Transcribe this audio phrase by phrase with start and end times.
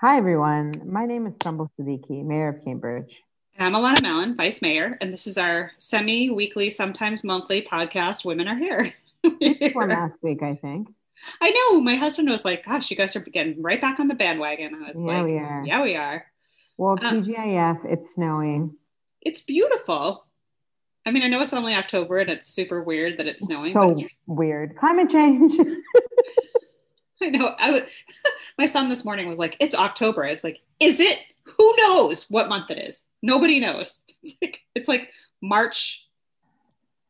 [0.00, 0.80] Hi, everyone.
[0.86, 3.14] My name is Sumbul Siddiqui, Mayor of Cambridge.
[3.58, 8.24] And I'm Alanna Mallon, Vice Mayor, and this is our semi weekly, sometimes monthly podcast,
[8.24, 8.94] Women Are Here.
[9.74, 10.88] One last week, I think.
[11.42, 11.82] I know.
[11.82, 14.74] My husband was like, Gosh, you guys are getting right back on the bandwagon.
[14.74, 15.64] I was yeah, like, we are.
[15.66, 16.24] Yeah, we are.
[16.78, 18.74] Well, Um, it's snowing.
[19.20, 20.24] It's beautiful.
[21.04, 23.88] I mean, I know it's only October and it's super weird that it's snowing, So
[23.88, 24.76] but it's, weird.
[24.76, 25.52] Climate change.
[27.22, 27.54] I know.
[27.58, 27.82] I was,
[28.58, 30.24] my son this morning was like, It's October.
[30.24, 31.18] I was like, Is it?
[31.58, 33.04] Who knows what month it is?
[33.22, 34.02] Nobody knows.
[34.22, 36.06] It's like, it's like March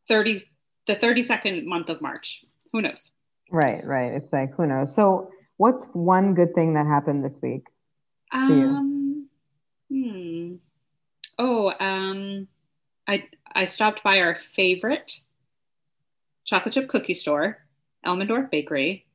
[0.09, 0.43] 30,
[0.87, 2.45] the 32nd month of March.
[2.73, 3.11] Who knows?
[3.51, 4.13] right, right.
[4.13, 4.95] It's like, who knows?
[4.95, 7.67] So, what's one good thing that happened this week?
[8.33, 8.39] you?
[8.39, 9.29] Um,
[9.91, 10.55] hmm.
[11.39, 12.47] Oh, um,
[13.09, 15.21] I I stopped by our favorite
[16.45, 17.59] chocolate chip cookie store,
[18.07, 19.07] Elmendorf Bakery,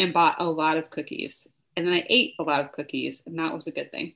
[0.00, 1.46] and bought a lot of cookies.
[1.76, 4.14] And then I ate a lot of cookies, and that was a good thing.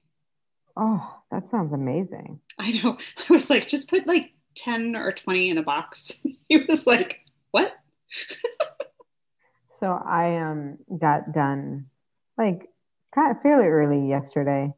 [0.77, 2.41] Oh, that sounds amazing.
[2.59, 2.99] I know.
[3.29, 6.15] I was like, just put like 10 or 20 in a box.
[6.49, 7.75] he was like, what?
[9.81, 11.87] So, I um got done
[12.39, 12.71] like
[13.15, 14.73] kind of fairly early yesterday,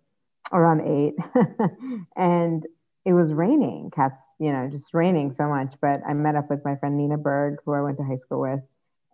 [0.53, 1.15] around eight,
[2.17, 2.65] and
[3.05, 3.91] it was raining.
[3.95, 5.75] Cats, you know, just raining so much.
[5.81, 8.41] But I met up with my friend Nina Berg, who I went to high school
[8.41, 8.61] with,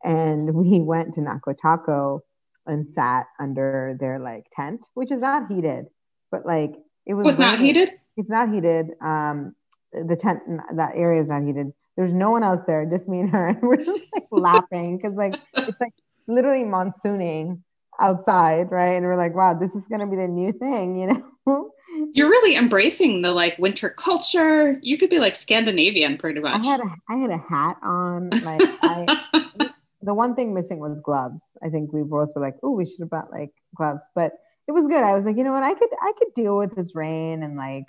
[0.03, 2.23] and we went to Naco Taco
[2.67, 5.87] and sat under their like tent, which is not heated,
[6.31, 6.75] but like
[7.07, 7.93] it was Was not heated?
[8.17, 8.91] It's not heated.
[9.01, 9.55] Um,
[9.93, 10.41] the tent,
[10.75, 11.73] that area is not heated.
[11.97, 15.15] There's no one else there, just me and her, and we're just like laughing because
[15.15, 15.93] like it's like
[16.27, 17.63] literally monsooning
[18.01, 18.95] outside, right?
[18.95, 21.71] And we're like, wow, this is gonna be the new thing, you know?
[22.15, 24.79] You're really embracing the like winter culture.
[24.83, 26.65] You could be like Scandinavian pretty much.
[26.65, 28.31] I had a I had a hat on.
[28.31, 29.71] Like I,
[30.03, 31.43] the one thing missing was gloves.
[31.63, 34.33] I think we both were like, oh, we should have bought like gloves, but
[34.69, 35.03] it was good.
[35.03, 37.57] I was like, you know what, I could I could deal with this rain and
[37.57, 37.87] like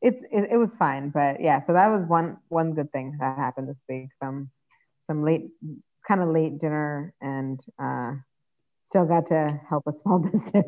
[0.00, 1.10] it's it, it was fine.
[1.10, 4.10] But yeah, so that was one one good thing that happened this week.
[4.22, 4.50] Some
[5.06, 5.48] some late
[6.06, 8.12] kind of late dinner and uh
[8.86, 10.66] still got to help a small business.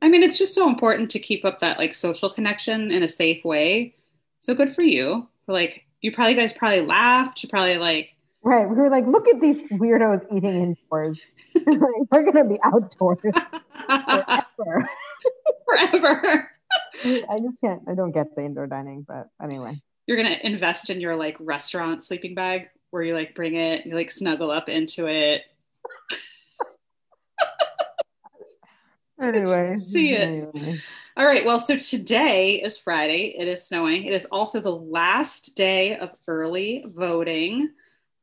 [0.00, 3.08] I mean, it's just so important to keep up that like social connection in a
[3.08, 3.94] safe way.
[4.38, 5.28] So good for you.
[5.46, 7.42] for Like you probably guys probably laughed.
[7.42, 8.68] You probably like Right.
[8.68, 11.20] We were like, look at these weirdos eating indoors.
[11.54, 13.20] like, we're gonna be outdoors
[14.56, 14.88] forever.
[15.66, 16.50] forever.
[17.04, 17.82] I just can't.
[17.88, 19.80] I don't get the indoor dining, but anyway.
[20.06, 23.90] You're gonna invest in your like restaurant sleeping bag where you like bring it, and
[23.90, 25.42] you like snuggle up into it.
[29.20, 30.40] Anyway, See it.
[30.56, 30.80] Anyway.
[31.16, 31.44] All right.
[31.44, 33.36] Well, so today is Friday.
[33.38, 34.04] It is snowing.
[34.04, 37.70] It is also the last day of early voting.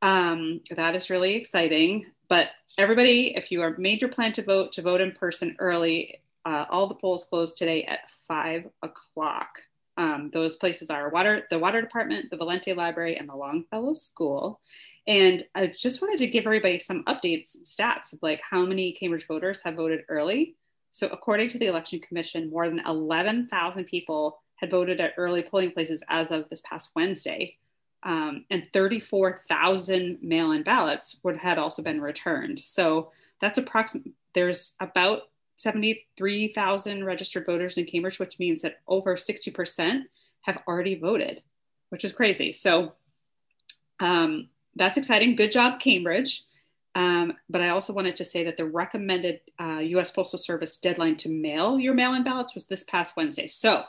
[0.02, 2.06] Um, that is really exciting.
[2.28, 6.20] But everybody, if you are made your plan to vote, to vote in person early,
[6.44, 9.58] uh, all the polls close today at five o'clock.
[9.96, 14.60] Um, those places are water, the water department, the Valente Library, and the Longfellow School.
[15.06, 19.26] And I just wanted to give everybody some updates, stats of like how many Cambridge
[19.26, 20.56] voters have voted early.
[20.90, 25.72] So, according to the Election Commission, more than 11,000 people had voted at early polling
[25.72, 27.56] places as of this past Wednesday.
[28.02, 32.58] Um, and 34,000 mail in ballots would, had also been returned.
[32.58, 35.24] So, that's approximately, there's about
[35.56, 40.02] 73,000 registered voters in Cambridge, which means that over 60%
[40.42, 41.42] have already voted,
[41.90, 42.52] which is crazy.
[42.52, 42.94] So,
[44.00, 45.36] um, that's exciting.
[45.36, 46.44] Good job, Cambridge.
[46.94, 51.16] Um, but I also wanted to say that the recommended uh, US Postal Service deadline
[51.16, 53.46] to mail your mail in ballots was this past Wednesday.
[53.46, 53.84] So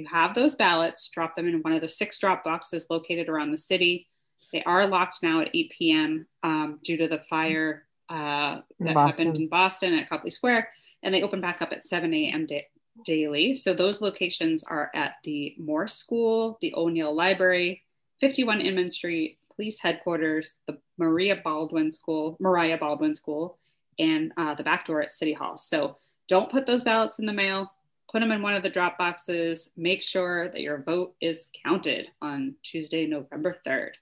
[0.00, 3.50] you have those ballots, drop them in one of the six drop boxes located around
[3.50, 4.08] the city.
[4.52, 6.26] They are locked now at 8 p.m.
[6.42, 9.06] Um, due to the fire uh, that Boston.
[9.06, 10.68] happened in Boston at Copley Square,
[11.02, 12.46] and they open back up at 7 a.m.
[12.46, 12.66] Da-
[13.04, 13.54] daily.
[13.54, 17.82] So those locations are at the Morse School, the O'Neill Library,
[18.20, 23.58] 51 Inman Street, Police Headquarters, the Maria Baldwin School, Mariah Baldwin School,
[23.98, 25.56] and uh, the back door at City Hall.
[25.56, 25.96] So
[26.28, 27.72] don't put those ballots in the mail.
[28.10, 29.70] Put them in one of the drop boxes.
[29.76, 33.92] Make sure that your vote is counted on Tuesday, November 3rd.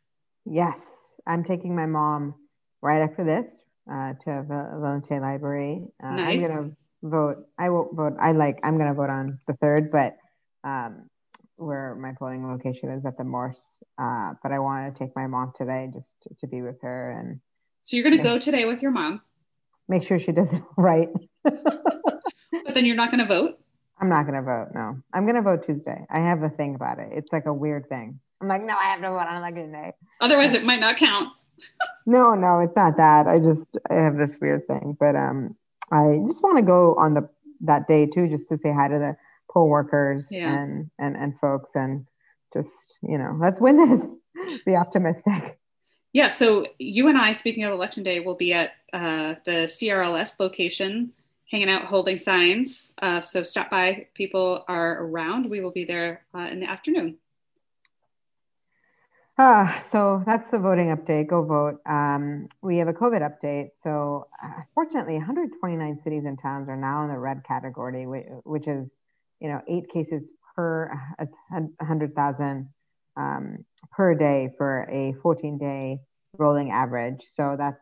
[0.46, 0.80] Yes,
[1.26, 2.34] I'm taking my mom
[2.80, 3.52] right after this
[3.90, 5.82] uh, to Val- Valente Library.
[6.02, 6.42] Uh, Nice.
[6.42, 6.70] I'm gonna
[7.02, 7.46] vote.
[7.58, 8.14] I won't vote.
[8.20, 8.58] I like.
[8.62, 10.16] I'm gonna vote on the third, but
[10.64, 11.10] um,
[11.56, 13.60] where my polling location is at the Morse.
[13.98, 17.10] Uh, but I want to take my mom today just to, to be with her
[17.10, 17.40] and
[17.82, 19.20] So you're going to go today with your mom,
[19.88, 21.08] make sure she does it right.
[21.42, 23.58] but then you're not going to vote.
[24.00, 24.68] I'm not gonna vote.
[24.74, 26.06] No, I'm gonna vote Tuesday.
[26.10, 27.08] I have a thing about it.
[27.12, 28.20] It's like a weird thing.
[28.40, 29.92] I'm like, no, I have to vote on election day.
[30.20, 31.30] Otherwise, it might not count.
[32.06, 33.26] No, no, it's not that.
[33.26, 35.54] I just I have this weird thing, but um,
[35.92, 37.28] I just want to go on the
[37.62, 39.16] that day too, just to say hi to the
[39.52, 40.50] poll workers Yeah.
[40.54, 42.06] and, and, and folks and
[42.54, 42.70] just,
[43.02, 44.60] you know, let's win this.
[44.64, 45.58] Be optimistic.
[46.14, 50.40] Yeah, so you and I, speaking of election day, will be at uh, the CRLS
[50.40, 51.12] location,
[51.50, 52.92] hanging out, holding signs.
[53.00, 54.06] Uh, so stop by.
[54.14, 55.48] People are around.
[55.48, 57.16] We will be there uh, in the afternoon.
[59.40, 61.28] Ah, so that's the voting update.
[61.28, 61.80] Go vote.
[61.86, 63.70] Um, we have a COVID update.
[63.84, 68.88] So, uh, fortunately, 129 cities and towns are now in the red category, which, is,
[69.38, 70.22] you know, eight cases
[70.56, 70.90] per
[71.50, 72.68] 100,000
[73.16, 76.00] um, per day for a 14-day
[76.36, 77.20] rolling average.
[77.36, 77.80] So that's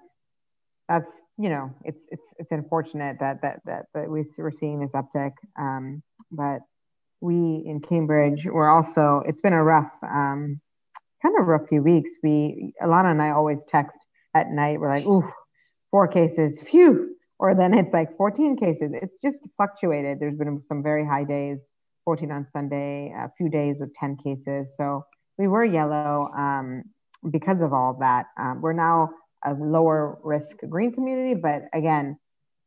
[0.88, 4.90] that's you know, it's it's it's unfortunate that that that, that we, we're seeing this
[4.92, 5.32] uptick.
[5.58, 6.60] Um, but
[7.20, 9.22] we in Cambridge, we're also.
[9.26, 9.90] It's been a rough.
[10.02, 10.60] Um,
[11.22, 12.12] kind of rough few weeks.
[12.22, 13.98] We Alanna and I always text
[14.34, 14.80] at night.
[14.80, 15.28] We're like, ooh,
[15.90, 17.16] four cases, phew.
[17.38, 18.92] Or then it's like 14 cases.
[18.94, 20.20] It's just fluctuated.
[20.20, 21.58] There's been some very high days,
[22.04, 24.72] 14 on Sunday, a few days with 10 cases.
[24.78, 25.04] So
[25.36, 26.84] we were yellow um,
[27.30, 28.26] because of all that.
[28.38, 29.10] Um, we're now
[29.44, 32.18] a lower risk green community, but again,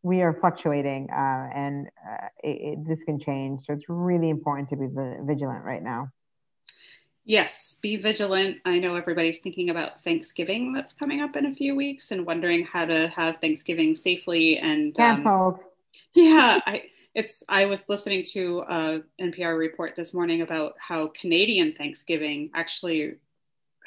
[0.01, 3.66] we are fluctuating uh, and uh, it, it, this can change.
[3.66, 4.88] So it's really important to be
[5.24, 6.10] vigilant right now.
[7.25, 8.57] Yes, be vigilant.
[8.66, 12.66] I know everybody's thinking about Thanksgiving that's coming up in a few weeks and wondering
[12.66, 15.60] how to have Thanksgiving safely and um,
[16.13, 16.83] yeah, I
[17.13, 23.16] it's I was listening to a NPR report this morning about how Canadian Thanksgiving actually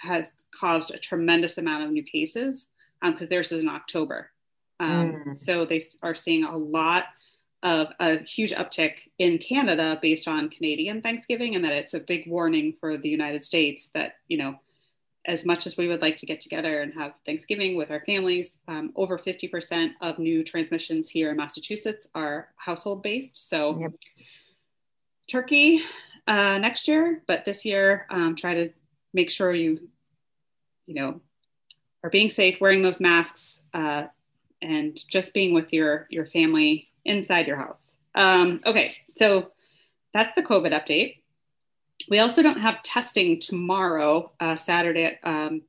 [0.01, 2.69] has caused a tremendous amount of new cases
[3.03, 4.31] because um, theirs is in October.
[4.81, 5.37] Um, mm.
[5.37, 7.07] So they are seeing a lot
[7.63, 12.27] of a huge uptick in Canada based on Canadian Thanksgiving, and that it's a big
[12.27, 14.57] warning for the United States that, you know,
[15.27, 18.59] as much as we would like to get together and have Thanksgiving with our families,
[18.67, 23.49] um, over 50% of new transmissions here in Massachusetts are household based.
[23.49, 23.93] So, yep.
[25.31, 25.83] turkey
[26.27, 28.71] uh, next year, but this year, um, try to
[29.13, 29.89] make sure you,
[30.87, 31.21] you know,
[32.05, 34.05] are being safe, wearing those masks, uh,
[34.61, 37.97] and just being with your your family inside your house.
[38.15, 39.53] Um, okay, so
[40.13, 41.19] that's the COVID update.
[42.09, 45.63] We also don't have testing tomorrow, uh, Saturday, um,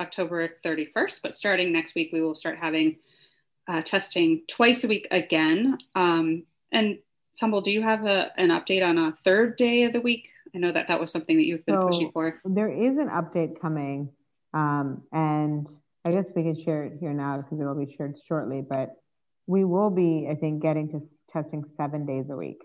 [0.00, 2.96] October 31st, but starting next week, we will start having
[3.68, 5.78] uh, testing twice a week again.
[5.94, 6.98] Um, and
[7.40, 10.30] Sumbul, do you have a, an update on a third day of the week?
[10.54, 12.40] I know that that was something that you've been so pushing for.
[12.44, 14.10] There is an update coming,
[14.52, 15.68] um, and
[16.04, 18.62] I guess we can share it here now because it will be shared shortly.
[18.68, 18.90] But
[19.46, 21.02] we will be, I think, getting to
[21.32, 22.62] testing seven days a week.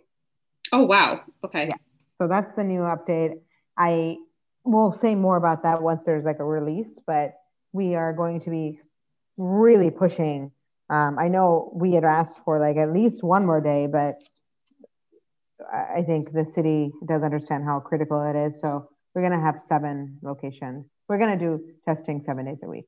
[0.72, 1.24] Oh, wow.
[1.44, 1.66] Okay.
[1.66, 1.78] Yeah.
[2.22, 3.40] So that's the new update.
[3.78, 4.18] I
[4.64, 7.34] will say more about that once there's like a release, but
[7.72, 8.80] we are going to be
[9.38, 10.52] really pushing.
[10.90, 14.16] Um, I know we had asked for like at least one more day, but
[15.72, 18.60] I think the city does understand how critical it is.
[18.62, 20.86] So we're going to have seven locations.
[21.08, 22.86] We're going to do testing seven days a week.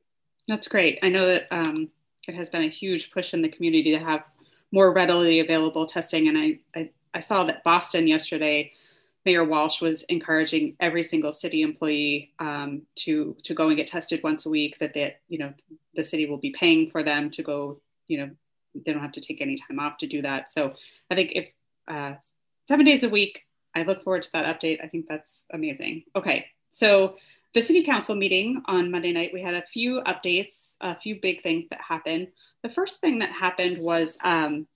[0.48, 1.00] That's great.
[1.04, 1.90] I know that um,
[2.28, 4.24] it has been a huge push in the community to have
[4.72, 6.28] more readily available testing.
[6.28, 8.72] And I, I, I saw that Boston yesterday,
[9.26, 14.24] Mayor Walsh was encouraging every single city employee um, to to go and get tested
[14.24, 14.80] once a week.
[14.80, 15.54] That they, you know,
[15.94, 17.82] the city will be paying for them to go.
[18.08, 18.30] You know,
[18.74, 20.50] they don't have to take any time off to do that.
[20.50, 20.74] So
[21.12, 21.52] I think if
[21.88, 22.14] uh,
[22.64, 23.44] seven days a week,
[23.76, 24.84] I look forward to that update.
[24.84, 26.04] I think that's amazing.
[26.16, 27.18] Okay, so
[27.54, 31.42] the city council meeting on Monday night, we had a few updates, a few big
[31.42, 32.28] things that happened.
[32.64, 34.68] The first thing that happened was um,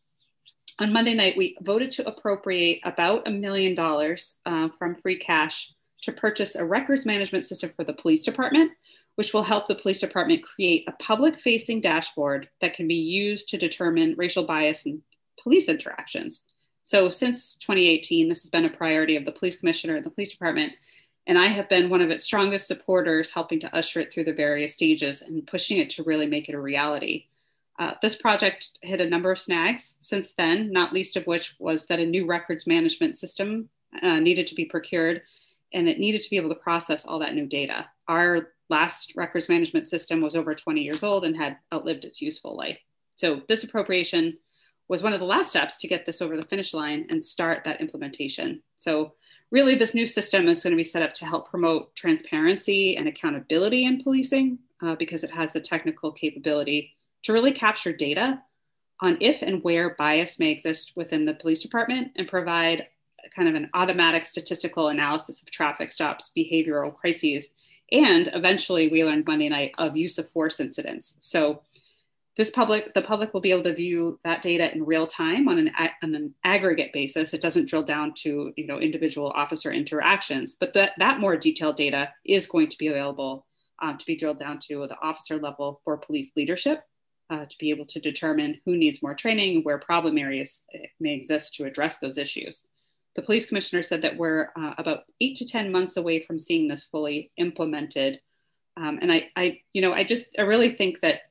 [0.79, 5.71] on Monday night, we voted to appropriate about a million dollars uh, from free cash
[6.01, 8.71] to purchase a records management system for the police department,
[9.15, 13.47] which will help the police department create a public facing dashboard that can be used
[13.49, 15.01] to determine racial bias in
[15.41, 16.45] police interactions.
[16.85, 20.31] So, since 2018, this has been a priority of the police commissioner and the police
[20.31, 20.73] department
[21.27, 24.33] and I have been one of its strongest supporters, helping to usher it through the
[24.33, 27.25] various stages and pushing it to really make it a reality.
[27.79, 31.87] Uh, this project hit a number of snags since then, not least of which was
[31.87, 33.69] that a new records management system
[34.01, 35.21] uh, needed to be procured
[35.73, 37.89] and it needed to be able to process all that new data.
[38.07, 42.55] Our last records management system was over 20 years old and had outlived its useful
[42.55, 42.77] life.
[43.15, 44.37] So, this appropriation
[44.87, 47.63] was one of the last steps to get this over the finish line and start
[47.63, 48.61] that implementation.
[48.75, 49.13] So,
[49.51, 53.07] really, this new system is going to be set up to help promote transparency and
[53.07, 58.41] accountability in policing uh, because it has the technical capability to really capture data
[59.01, 62.87] on if and where bias may exist within the police department and provide
[63.35, 67.49] kind of an automatic statistical analysis of traffic stops, behavioral crises,
[67.91, 71.17] and eventually we learned Monday night of use of force incidents.
[71.19, 71.61] So
[72.37, 75.57] this public, the public will be able to view that data in real time on
[75.57, 75.71] an,
[76.03, 77.33] on an aggregate basis.
[77.33, 81.77] It doesn't drill down to you know individual officer interactions, but that that more detailed
[81.77, 83.45] data is going to be available
[83.79, 86.83] um, to be drilled down to the officer level for police leadership
[87.29, 91.13] uh, to be able to determine who needs more training, where problem areas eh, may
[91.13, 92.67] exist to address those issues.
[93.15, 96.67] The police commissioner said that we're uh, about eight to 10 months away from seeing
[96.67, 98.19] this fully implemented.
[98.77, 101.21] Um, and I, I, you know, I just, I really think that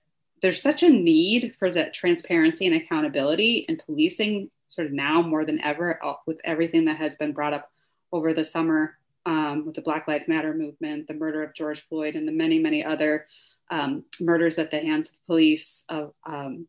[0.45, 5.43] there's such a need for that transparency and accountability in policing sort of now more
[5.43, 7.73] than ever uh, with everything that has been brought up
[8.13, 12.15] over the summer um, with the Black Lives Matter movement, the murder of George Floyd,
[12.15, 13.25] and the many, many other
[13.71, 16.69] um, murders at the hands of police of, um,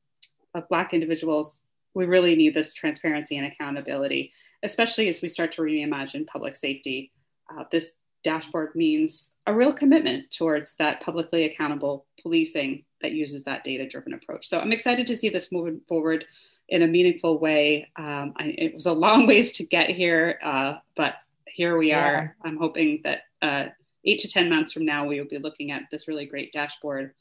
[0.54, 1.62] of Black individuals.
[1.94, 4.32] We really need this transparency and accountability,
[4.64, 7.12] especially as we start to reimagine public safety.
[7.52, 13.64] Uh, this dashboard means a real commitment towards that publicly accountable policing that uses that
[13.64, 14.48] data driven approach.
[14.48, 16.26] So I'm excited to see this moving forward
[16.68, 17.88] in a meaningful way.
[17.96, 21.16] Um, I, it was a long ways to get here, uh, but
[21.48, 22.06] here we yeah.
[22.06, 22.36] are.
[22.44, 23.68] I'm hoping that uh,
[24.04, 27.14] eight to 10 months from now, we will be looking at this really great dashboard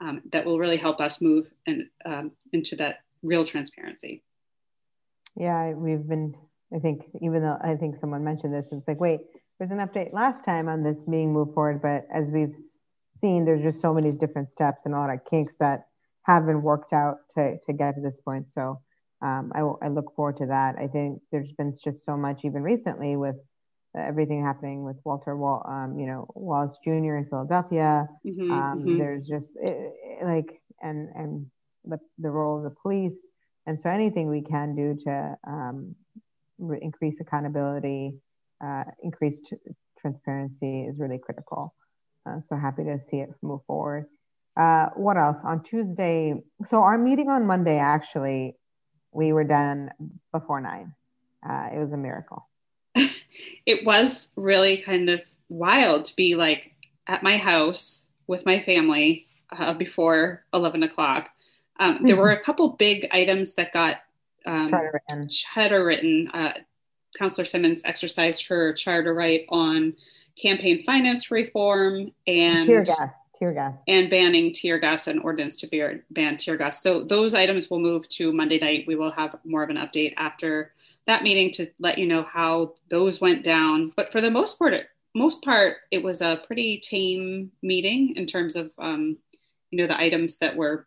[0.00, 4.22] um, that will really help us move and, um, into that real transparency.
[5.34, 6.36] Yeah, we've been,
[6.72, 9.20] I think, even though I think someone mentioned this, it's like, wait,
[9.62, 12.56] there's an update last time on this being moved forward, but as we've
[13.20, 15.86] seen, there's just so many different steps and a lot of kinks that
[16.24, 18.44] have been worked out to, to get to this point.
[18.56, 18.80] So
[19.20, 20.74] um, I, I look forward to that.
[20.80, 23.36] I think there's been just so much even recently with
[23.96, 27.14] everything happening with Walter Wall, um, you know, Wallace Jr.
[27.18, 28.08] in Philadelphia.
[28.26, 28.98] Mm-hmm, um, mm-hmm.
[28.98, 31.46] There's just it, it, like and and
[31.84, 33.24] the the role of the police,
[33.66, 35.94] and so anything we can do to um,
[36.58, 38.14] re- increase accountability,
[38.64, 39.56] uh, increase t-
[40.00, 41.74] transparency is really critical.
[42.26, 44.06] Uh, so happy to see it move forward.
[44.56, 46.34] Uh, what else on Tuesday?
[46.68, 48.56] So our meeting on Monday actually,
[49.12, 49.90] we were done
[50.32, 50.94] before nine.
[51.48, 52.48] Uh, it was a miracle
[53.66, 56.72] it was really kind of wild to be like
[57.06, 61.30] at my house with my family uh, before 11 o'clock.
[61.80, 62.06] Um, mm-hmm.
[62.06, 63.98] There were a couple big items that got
[64.46, 65.28] um, written.
[65.28, 66.28] Charter written.
[67.18, 69.94] Councillor Simmons exercised her charter right on
[70.40, 75.66] campaign finance reform and tear gas, tear gas, and banning tear gas and ordinance to
[75.66, 76.82] be, ban tear gas.
[76.82, 78.84] So those items will move to Monday night.
[78.86, 80.72] We will have more of an update after
[81.06, 83.92] that meeting to let you know how those went down.
[83.96, 88.56] But for the most part, most part, it was a pretty tame meeting in terms
[88.56, 89.18] of um,
[89.70, 90.86] you know the items that were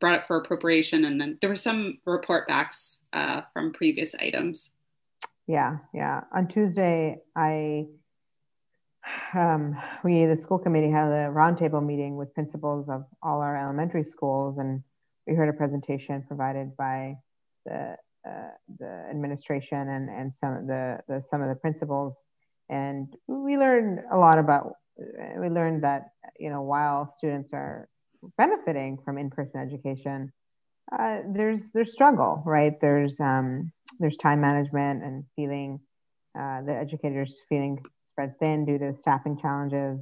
[0.00, 4.72] brought up for appropriation, and then there were some report backs uh, from previous items.
[5.48, 6.22] Yeah, yeah.
[6.34, 7.86] On Tuesday, I
[9.34, 14.04] um, we the school committee had a roundtable meeting with principals of all our elementary
[14.04, 14.82] schools, and
[15.26, 17.16] we heard a presentation provided by
[17.66, 17.96] the
[18.28, 22.14] uh, the administration and, and some of the, the some of the principals
[22.68, 24.72] and we learned a lot about
[25.38, 27.88] we learned that you know while students are
[28.36, 30.32] benefiting from in-person education
[30.92, 35.80] uh, there's there's struggle right there's um, there's time management and feeling
[36.38, 39.98] uh, the educators feeling spread thin due to staffing challenges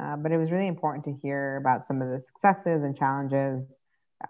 [0.00, 3.62] uh, but it was really important to hear about some of the successes and challenges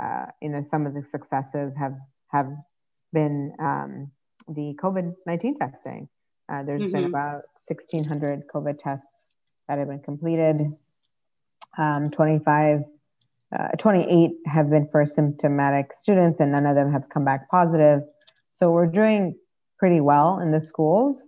[0.00, 1.94] uh, you know some of the successes have
[2.28, 2.48] have
[3.12, 4.10] been um,
[4.48, 6.08] the COVID 19 testing.
[6.48, 6.92] Uh, there's mm-hmm.
[6.92, 9.06] been about 1,600 COVID tests
[9.68, 10.60] that have been completed.
[11.76, 12.84] Um, 25,
[13.58, 18.02] uh, 28 have been for symptomatic students, and none of them have come back positive.
[18.58, 19.36] So we're doing
[19.78, 21.20] pretty well in the schools.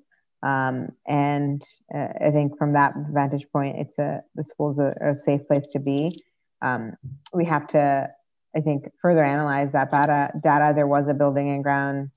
[0.42, 1.62] Um, and
[1.94, 5.66] uh, I think from that vantage point, it's a the schools are, a safe place
[5.72, 6.22] to be.
[6.62, 6.94] Um,
[7.32, 8.10] we have to
[8.56, 10.30] I think, further analyze that data.
[10.42, 10.72] Data.
[10.74, 12.10] There was a building and grounds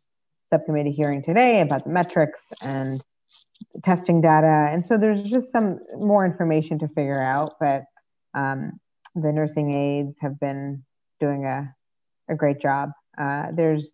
[0.49, 3.01] subcommittee hearing today about the metrics and
[3.83, 7.55] testing data, and so there's just some more information to figure out.
[7.59, 7.83] But
[8.33, 8.79] um,
[9.15, 10.83] the nursing aides have been
[11.19, 11.73] doing a
[12.29, 12.91] a great job.
[13.17, 13.87] Uh, there's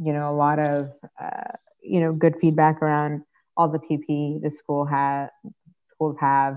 [0.00, 0.90] you know a lot of
[1.22, 3.22] uh, you know good feedback around
[3.56, 5.28] all the PP the school has
[5.92, 6.56] schools have.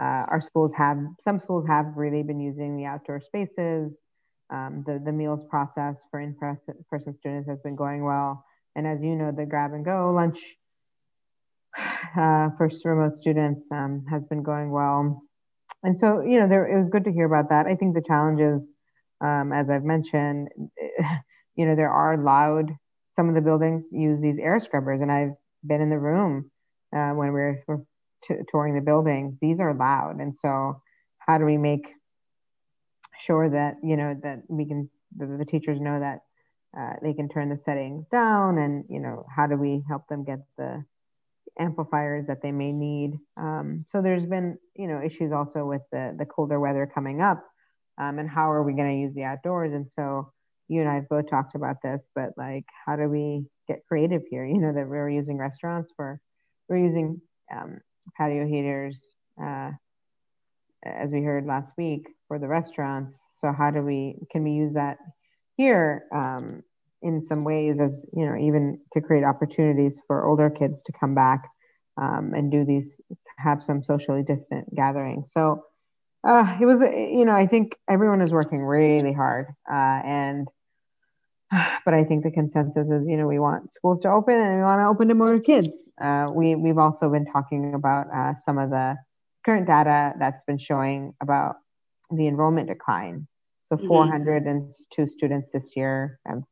[0.00, 3.92] Uh, our schools have some schools have really been using the outdoor spaces
[4.52, 8.44] um, the, the meals process for in-person students has been going well.
[8.76, 10.38] And as you know, the grab and go lunch
[11.76, 15.22] uh, for remote students um, has been going well.
[15.82, 17.66] And so, you know, there, it was good to hear about that.
[17.66, 18.62] I think the challenges,
[19.20, 20.48] um, as I've mentioned,
[21.56, 22.70] you know, there are loud,
[23.16, 26.50] some of the buildings use these air scrubbers, and I've been in the room
[26.94, 27.82] uh, when we were, were
[28.26, 29.38] t- touring the building.
[29.40, 30.16] These are loud.
[30.20, 30.80] And so,
[31.18, 31.86] how do we make
[33.26, 36.20] sure that you know that we can the, the teachers know that
[36.78, 40.24] uh, they can turn the settings down and you know how do we help them
[40.24, 40.84] get the
[41.58, 46.14] amplifiers that they may need um, so there's been you know issues also with the
[46.18, 47.44] the colder weather coming up
[47.98, 50.32] um, and how are we going to use the outdoors and so
[50.68, 54.22] you and i have both talked about this but like how do we get creative
[54.28, 54.44] here?
[54.52, 56.20] You know that we're using restaurants for
[56.68, 57.20] we're using
[57.54, 57.80] um,
[58.16, 58.96] patio heaters
[59.42, 59.70] uh,
[60.84, 63.16] as we heard last week for the restaurants.
[63.40, 64.98] So how do we can we use that
[65.56, 66.62] here um,
[67.02, 71.14] in some ways as you know even to create opportunities for older kids to come
[71.14, 71.48] back
[72.00, 72.90] um, and do these
[73.38, 75.30] have some socially distant gatherings?
[75.32, 75.64] So
[76.24, 80.48] uh, it was you know i think everyone is working really hard uh, and
[81.84, 84.62] but i think the consensus is you know we want schools to open and we
[84.62, 85.70] want to open to more kids
[86.02, 88.96] uh, we we've also been talking about uh, some of the
[89.44, 91.56] current data that's been showing about
[92.10, 93.26] the enrollment decline
[93.72, 93.88] so mm-hmm.
[93.88, 96.42] 402 students this year have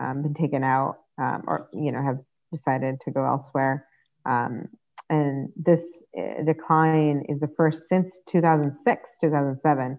[0.00, 2.18] um, been taken out um, or, you know, have
[2.52, 3.86] decided to go elsewhere.
[4.24, 4.68] Um,
[5.08, 5.84] and this
[6.18, 9.98] uh, decline is the first since 2006, 2007,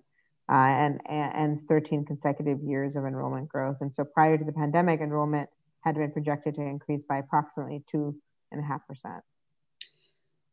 [0.50, 3.78] uh, and, and 13 consecutive years of enrollment growth.
[3.82, 5.50] And so prior to the pandemic, enrollment
[5.82, 9.22] had been projected to increase by approximately 2.5%.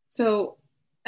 [0.07, 0.57] So,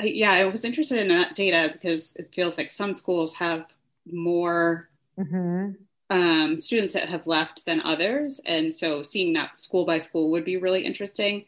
[0.01, 3.65] yeah, I was interested in that data because it feels like some schools have
[4.05, 5.71] more mm-hmm.
[6.09, 10.43] um, students that have left than others, and so seeing that school by school would
[10.45, 11.45] be really interesting.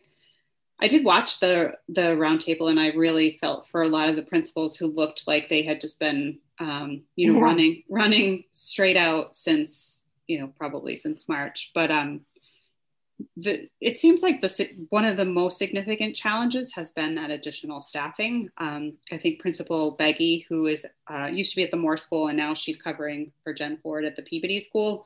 [0.81, 4.21] I did watch the the roundtable, and I really felt for a lot of the
[4.21, 7.45] principals who looked like they had just been, um, you know, yeah.
[7.45, 11.71] running running straight out since you know probably since March.
[11.73, 12.21] But um,
[13.35, 17.81] the, it seems like the one of the most significant challenges has been that additional
[17.81, 18.49] staffing.
[18.57, 22.27] Um, I think Principal Beggy, who is uh, used to be at the Morse School
[22.27, 25.05] and now she's covering for Jen Ford at the Peabody School,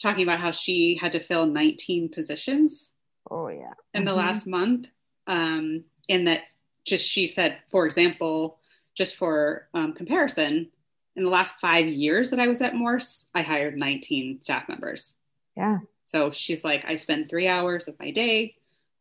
[0.00, 2.92] talking about how she had to fill 19 positions.
[3.30, 4.04] Oh yeah, in mm-hmm.
[4.06, 4.90] the last month,
[5.26, 6.42] um, and that
[6.84, 8.58] just she said, for example,
[8.94, 10.68] just for um, comparison,
[11.16, 15.14] in the last five years that I was at Morse, I hired 19 staff members.
[15.56, 15.78] Yeah.
[16.04, 18.56] So she's like, I spend three hours of my day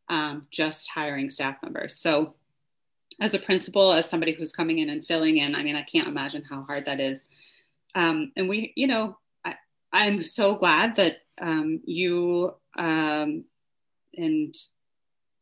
[0.09, 1.95] um, just hiring staff members.
[1.95, 2.35] So,
[3.21, 6.07] as a principal, as somebody who's coming in and filling in, I mean, I can't
[6.07, 7.23] imagine how hard that is.
[7.93, 9.55] Um, and we, you know, I,
[9.91, 13.43] I'm so glad that um, you um,
[14.15, 14.55] and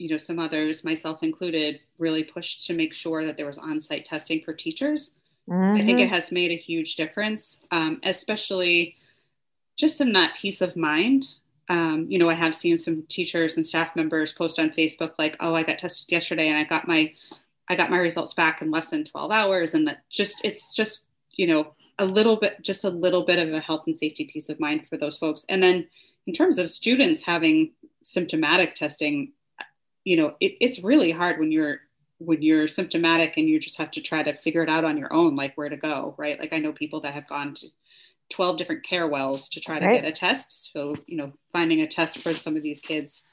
[0.02, 4.06] you know some others, myself included, really pushed to make sure that there was on-site
[4.06, 5.16] testing for teachers.
[5.50, 5.78] Mm-hmm.
[5.78, 6.14] I think it mm-hmm.
[6.14, 8.98] has made a huge difference, um, especially
[9.78, 11.36] just in that peace of mind
[11.72, 15.38] um, you know, I have seen some teachers and staff members post on Facebook like,
[15.40, 17.14] "Oh, I got tested yesterday and I got my,
[17.70, 21.08] I got my results back in less than 12 hours," and that just it's just
[21.32, 24.50] you know a little bit, just a little bit of a health and safety peace
[24.50, 25.46] of mind for those folks.
[25.48, 25.88] And then
[26.28, 29.32] in terms of students having symptomatic testing,
[30.04, 31.80] you know, it, it's really hard when you're
[32.18, 35.12] when you're symptomatic and you just have to try to figure it out on your
[35.12, 36.40] own, like where to go, right?
[36.40, 37.68] Like I know people that have gone to
[38.30, 40.02] 12 different CareWells to try to right.
[40.02, 40.72] get a test.
[40.72, 43.28] So, you know, finding a test for some of these kids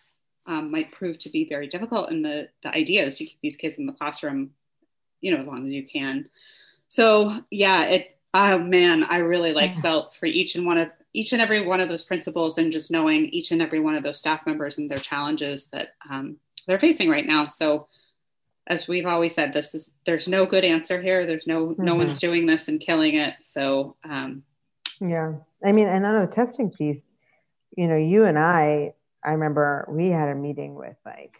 [0.46, 2.11] um, might prove to be very difficult.
[2.11, 4.50] And the, the idea is to keep these kids in the classroom,
[5.20, 6.28] you know, as long as you can.
[6.88, 9.83] So, yeah, it, oh man, I really like yeah.
[9.83, 12.90] felt for each and one of each and every one of those principals and just
[12.90, 16.37] knowing each and every one of those staff members and their challenges that um,
[16.68, 17.46] they're facing right now.
[17.46, 17.88] So,
[18.68, 21.26] as we've always said, this is there's no good answer here.
[21.26, 21.85] There's no mm-hmm.
[21.85, 23.35] no one's doing this and killing it.
[23.42, 24.44] So um,
[25.00, 25.33] yeah.
[25.64, 27.02] I mean, and on the testing piece,
[27.76, 28.92] you know, you and I,
[29.24, 31.35] I remember we had a meeting with like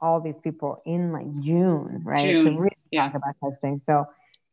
[0.00, 2.20] all these people in like June, right?
[2.20, 2.44] June.
[2.44, 3.10] To really yeah.
[3.10, 3.80] talk about testing.
[3.86, 4.06] So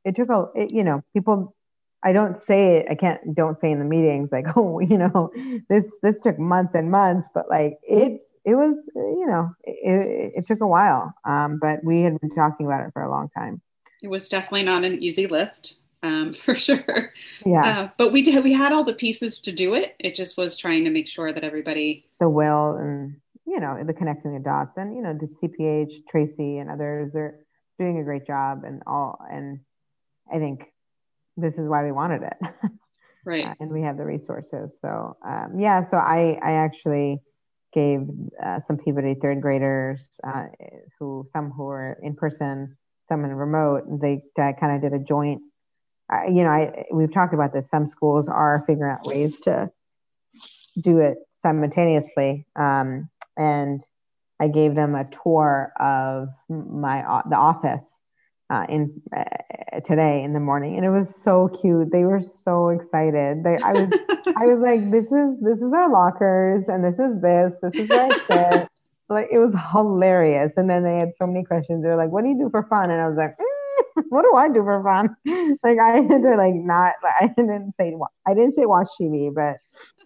[0.03, 1.55] it took a, it, you know, people,
[2.03, 5.31] I don't say it, I can't, don't say in the meetings like, oh, you know,
[5.69, 10.47] this, this took months and months, but like it, it was, you know, it, it
[10.47, 11.13] took a while.
[11.25, 13.61] Um, but we had been talking about it for a long time.
[14.01, 17.13] It was definitely not an easy lift um, for sure.
[17.45, 17.79] Yeah.
[17.79, 18.43] Uh, but we did.
[18.43, 19.95] We had all the pieces to do it.
[19.99, 23.93] It just was trying to make sure that everybody the will and you know the
[23.93, 27.39] connecting the dots and you know the CPH Tracy and others they're
[27.79, 29.59] doing a great job and all and
[30.31, 30.63] I think
[31.37, 32.37] this is why we wanted it.
[33.25, 33.47] right.
[33.47, 34.71] Uh, and we have the resources.
[34.81, 35.89] So um, yeah.
[35.89, 37.21] So I I actually
[37.73, 38.01] gave
[38.43, 40.45] uh, some Peabody third graders uh,
[40.99, 42.77] who some who were in person,
[43.09, 43.83] some in remote.
[44.01, 45.41] They kind of did a joint
[46.27, 47.65] you know, I we've talked about this.
[47.71, 49.71] Some schools are figuring out ways to
[50.79, 53.81] do it simultaneously, um, and
[54.39, 57.85] I gave them a tour of my the office
[58.51, 61.91] uh, in uh, today in the morning, and it was so cute.
[61.91, 63.43] They were so excited.
[63.43, 63.89] They, I was,
[64.35, 67.53] I was like, "This is this is our lockers, and this is this.
[67.61, 68.67] This is where I sit."
[69.11, 70.53] like it was hilarious.
[70.57, 71.83] And then they had so many questions.
[71.83, 74.35] They're like, "What do you do for fun?" And I was like, mm, "What do
[74.35, 75.15] I do for fun?"
[75.63, 76.93] like I had to like not.
[77.19, 79.57] I didn't say I didn't say watch TV, but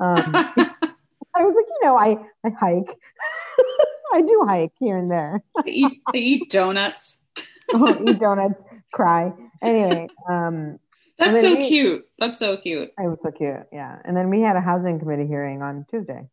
[0.04, 0.18] um,
[1.36, 2.98] I was like, you know, I I hike.
[4.14, 5.42] I do hike here and there.
[5.58, 7.20] I eat, they eat donuts.
[7.74, 9.34] Oh, eat donuts, cry.
[9.62, 10.80] Anyway, um,
[11.18, 12.08] that's so we, cute.
[12.20, 12.92] That's so cute.
[12.98, 13.64] It was so cute.
[13.72, 14.00] Yeah.
[14.04, 16.28] And then we had a housing committee hearing on Tuesday.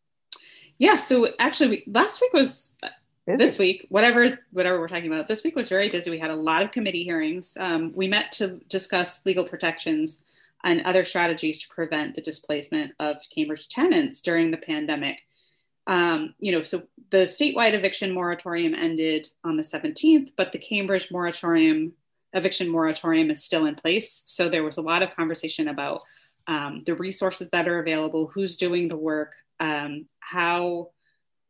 [0.77, 0.95] Yeah.
[0.95, 2.73] So actually, we, last week was
[3.25, 3.37] busy.
[3.37, 3.85] this week.
[3.89, 5.27] Whatever, whatever we're talking about.
[5.27, 6.11] This week was very busy.
[6.11, 7.57] We had a lot of committee hearings.
[7.59, 10.23] Um, we met to discuss legal protections
[10.63, 15.19] and other strategies to prevent the displacement of Cambridge tenants during the pandemic.
[15.87, 21.11] Um, you know, so the statewide eviction moratorium ended on the 17th, but the Cambridge
[21.11, 21.93] moratorium,
[22.33, 24.23] eviction moratorium is still in place.
[24.25, 26.01] So there was a lot of conversation about
[26.47, 30.89] um, the resources that are available, who's doing the work, um, how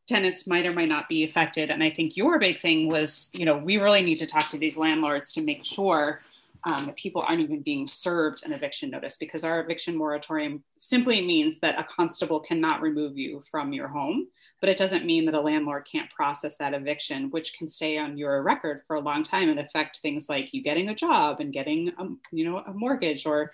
[0.07, 1.69] tenants might or might not be affected.
[1.69, 4.57] And I think your big thing was, you know, we really need to talk to
[4.57, 6.21] these landlords to make sure
[6.65, 11.59] um, people aren't even being served an eviction notice because our eviction moratorium simply means
[11.59, 14.27] that a constable cannot remove you from your home,
[14.61, 18.17] but it doesn't mean that a landlord can't process that eviction, which can stay on
[18.17, 21.51] your record for a long time and affect things like you getting a job and
[21.51, 23.51] getting, a, you know, a mortgage or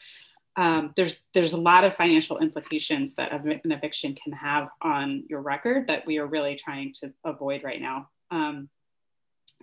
[0.55, 5.41] um, there's there's a lot of financial implications that an eviction can have on your
[5.41, 8.09] record that we are really trying to avoid right now.
[8.29, 8.67] Um,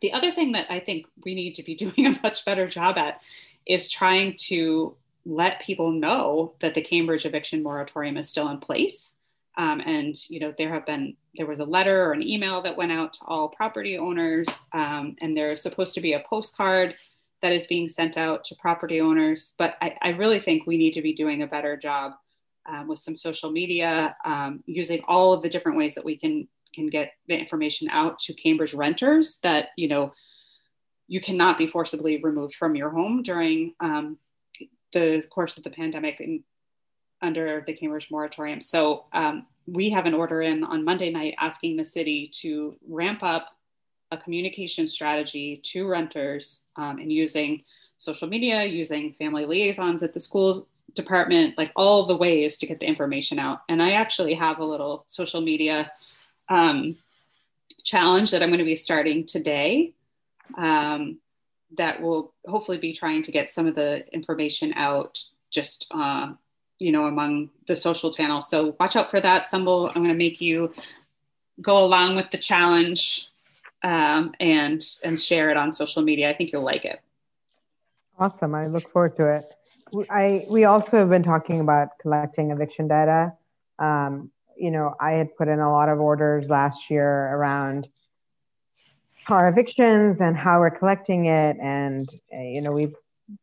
[0.01, 2.99] the other thing that I think we need to be doing a much better job
[2.99, 3.21] at
[3.67, 9.15] is trying to let people know that the Cambridge eviction moratorium is still in place.
[9.59, 12.77] Um, and you know there have been there was a letter or an email that
[12.77, 16.95] went out to all property owners, um, and there's supposed to be a postcard
[17.43, 19.55] that is being sent out to property owners.
[19.59, 22.13] But I, I really think we need to be doing a better job
[22.67, 26.49] um, with some social media, um, using all of the different ways that we can
[26.77, 30.13] can get the information out to Cambridge renters that you know
[31.09, 34.19] you cannot be forcibly removed from your home during um,
[34.93, 36.43] the course of the pandemic and
[37.23, 38.61] under the Cambridge moratorium.
[38.61, 43.21] So um, we have an order in on Monday night asking the city to ramp
[43.23, 43.57] up
[44.13, 47.63] a communication strategy to renters um, and using
[47.99, 52.79] social media, using family liaisons at the school department, like all the ways to get
[52.79, 53.63] the information out.
[53.69, 55.91] And I actually have a little social media
[56.49, 56.97] um,
[57.85, 59.93] challenge that I'm going to be starting today
[60.57, 61.19] um,
[61.77, 66.33] that will hopefully be trying to get some of the information out just uh,
[66.79, 68.49] you know among the social channels.
[68.49, 70.73] So watch out for that Sumbul i'm going to make you
[71.61, 73.29] go along with the challenge
[73.83, 76.31] um, and and share it on social media.
[76.31, 77.01] I think you'll like it.
[78.19, 78.55] Awesome.
[78.55, 79.53] I look forward to it.
[80.11, 83.35] I we also have been talking about collecting eviction data.
[83.79, 87.89] Um, you know, I had put in a lot of orders last year around
[89.29, 91.57] our evictions and how we're collecting it.
[91.61, 92.95] And, uh, you know, we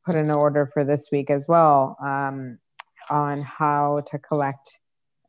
[0.06, 2.58] put in an order for this week as well um,
[3.10, 4.70] on how to collect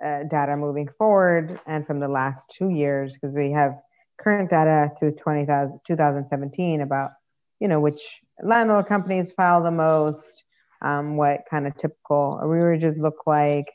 [0.04, 3.78] uh, data moving forward and from the last two years, because we have
[4.18, 5.46] current data through 20,
[5.86, 7.12] 2017 about,
[7.60, 8.00] you know, which
[8.42, 10.44] landlord companies file the most,
[10.82, 13.66] um, what kind of typical arrearages look like,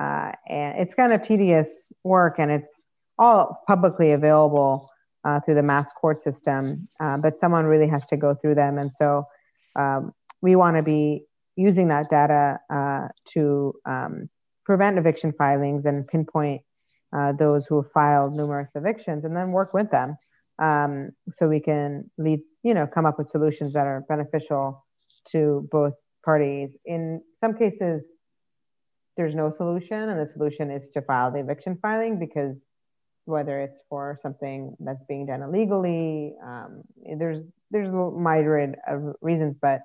[0.00, 2.72] uh, and it's kind of tedious work and it's
[3.18, 4.90] all publicly available
[5.24, 8.78] uh, through the mass court system, uh, but someone really has to go through them.
[8.78, 9.24] And so
[9.74, 11.24] um, we want to be
[11.56, 14.28] using that data uh, to um,
[14.64, 16.62] prevent eviction filings and pinpoint
[17.16, 20.16] uh, those who have filed numerous evictions and then work with them
[20.58, 24.84] um, so we can lead, you know, come up with solutions that are beneficial
[25.32, 26.70] to both parties.
[26.84, 28.04] In some cases,
[29.16, 32.58] there's no solution and the solution is to file the eviction filing because
[33.24, 36.82] whether it's for something that's being done illegally um,
[37.18, 39.82] there's there's a myriad of reasons but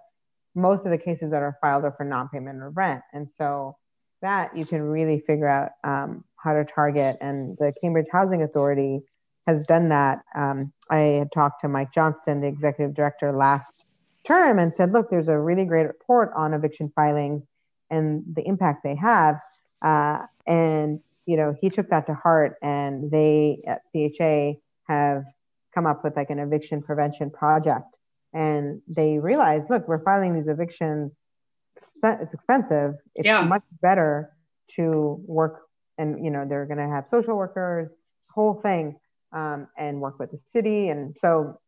[0.56, 3.02] most of the cases that are filed are for non-payment of rent.
[3.14, 3.78] And so
[4.22, 9.02] that you can really figure out um, how to target and the cambridge housing authority
[9.48, 10.20] has done that.
[10.36, 13.74] Um, i had talked to mike johnston the executive director last
[14.28, 17.42] term and said look there's a really great report on eviction filings
[17.92, 19.36] and the impact they have.
[19.84, 24.54] Uh, and you know, he took that to heart, and they at CHA
[24.88, 25.24] have
[25.74, 27.86] come up with like an eviction prevention project.
[28.34, 31.12] And they realized, look, we're filing these evictions.
[32.04, 32.96] It's expensive.
[33.16, 33.42] It's yeah.
[33.44, 34.32] much better
[34.76, 35.62] to work,
[35.98, 37.90] and you know, they're going to have social workers,
[38.34, 38.98] whole thing,
[39.32, 40.90] um, and work with the city.
[40.90, 41.60] And so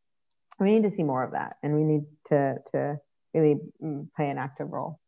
[0.60, 2.98] we need to see more of that, and we need to to
[3.34, 5.00] really mm, play an active role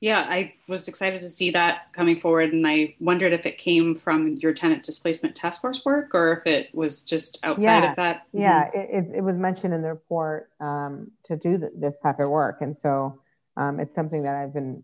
[0.00, 3.94] yeah, I was excited to see that coming forward, and I wondered if it came
[3.94, 7.90] from your tenant displacement task force work or if it was just outside yeah.
[7.90, 8.26] of that.
[8.32, 8.96] Yeah, mm-hmm.
[8.96, 12.74] it, it, was mentioned in the report um, to do this type of work, and
[12.78, 13.20] so
[13.58, 14.82] um, it's something that I've been,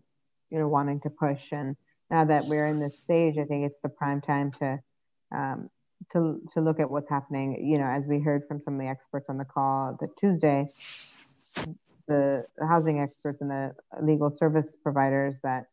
[0.51, 1.41] you know, wanting to push.
[1.51, 1.75] And
[2.11, 4.79] now that we're in this stage, I think it's the prime time to
[5.35, 5.71] um,
[6.13, 7.65] to to look at what's happening.
[7.65, 10.69] You know, as we heard from some of the experts on the call the Tuesday,
[12.07, 15.65] the housing experts and the legal service providers that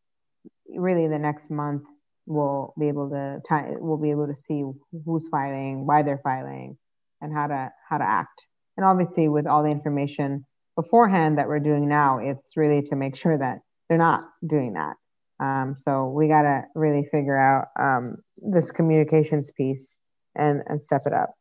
[0.68, 1.82] really the next month
[2.26, 4.64] we'll be able to t- we'll be able to see
[5.04, 6.76] who's filing, why they're filing,
[7.20, 8.40] and how to how to act.
[8.76, 10.44] And obviously, with all the information
[10.76, 14.96] beforehand that we're doing now, it's really to make sure that they're not doing that.
[15.40, 19.94] Um, so we got to really figure out um, this communications piece
[20.34, 21.34] and and step it up.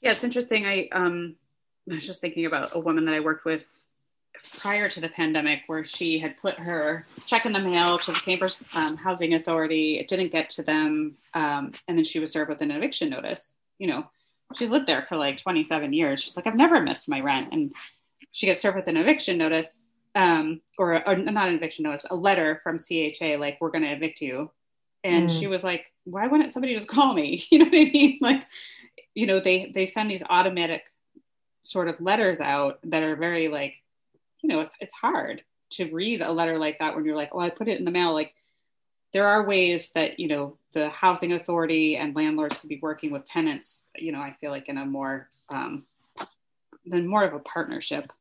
[0.00, 0.66] Yeah, it's interesting.
[0.66, 1.36] I um,
[1.90, 3.66] I was just thinking about a woman that I worked with
[4.58, 8.20] prior to the pandemic where she had put her check in the mail to the
[8.20, 9.98] Cambridge um, Housing Authority.
[9.98, 11.16] It didn't get to them.
[11.34, 13.56] Um, and then she was served with an eviction notice.
[13.78, 14.10] You know,
[14.54, 16.22] she's lived there for like 27 years.
[16.22, 17.48] She's like, I've never missed my rent.
[17.52, 17.72] And
[18.30, 22.16] she gets served with an eviction notice um, or, or, not an eviction notice, a
[22.16, 24.50] letter from CHA, like, we're going to evict you.
[25.04, 25.38] And mm.
[25.38, 27.44] she was like, why wouldn't somebody just call me?
[27.50, 28.18] You know what I mean?
[28.20, 28.46] Like,
[29.14, 30.90] you know, they, they send these automatic
[31.62, 33.81] sort of letters out that are very like
[34.42, 37.40] you know it's it's hard to read a letter like that when you're like oh
[37.40, 38.12] i put it in the mail.
[38.12, 38.34] Like
[39.12, 43.24] there are ways that you know the housing authority and landlords can be working with
[43.24, 45.84] tenants you know i feel like in a more um,
[46.86, 48.12] than more of a partnership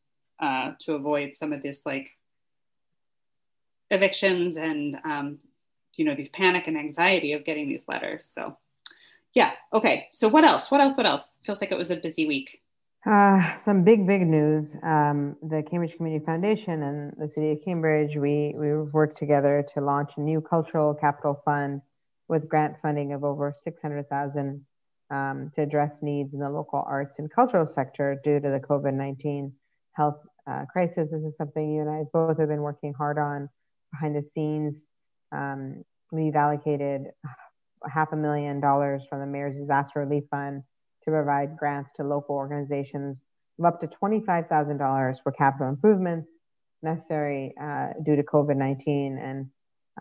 [0.41, 2.09] uh, to avoid some of this like
[3.89, 5.37] evictions and um,
[5.95, 8.25] you know these panic and anxiety of getting these letters.
[8.25, 8.57] So
[9.33, 10.07] yeah okay.
[10.11, 10.71] So what else?
[10.71, 10.97] What else?
[10.97, 11.37] What else?
[11.43, 12.61] Feels like it was a busy week
[13.05, 14.67] uh, some big, big news.
[14.83, 19.65] Um, the Cambridge Community Foundation and the City of Cambridge, we, we have worked together
[19.73, 21.81] to launch a new cultural capital fund
[22.27, 24.65] with grant funding of over 600,000
[25.09, 29.51] um, to address needs in the local arts and cultural sector due to the COVID-19
[29.93, 31.09] health uh, crisis.
[31.11, 33.49] This is something you and I both have been working hard on
[33.91, 34.75] behind the scenes.
[35.31, 37.07] Um, we've allocated
[37.91, 40.63] half a million dollars from the Mayor's Disaster Relief Fund
[41.03, 43.17] to provide grants to local organizations
[43.59, 46.27] of up to $25,000 for capital improvements
[46.83, 49.49] necessary uh, due to COVID 19 and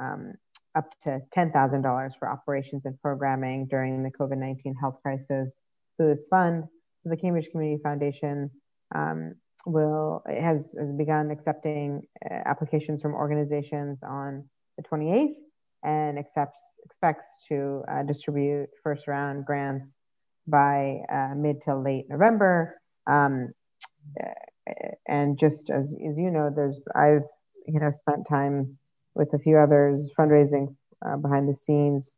[0.01, 0.33] um,
[0.77, 5.51] up to $10,000 for operations and programming during the COVID 19 health crisis.
[5.97, 6.65] Through this fund,
[7.05, 8.51] the Cambridge Community Foundation
[8.95, 9.35] um,
[9.67, 14.45] will has, has, begun accepting uh, applications from organizations on
[14.77, 15.35] the 28th
[15.83, 19.87] and accepts expects to uh, distribute first round grants
[20.47, 22.81] by uh, mid to late November.
[23.07, 23.53] Um,
[25.07, 27.25] and just as, as you know, there's I've
[27.67, 28.79] you know spent time
[29.15, 30.75] with a few others fundraising
[31.05, 32.17] uh, behind the scenes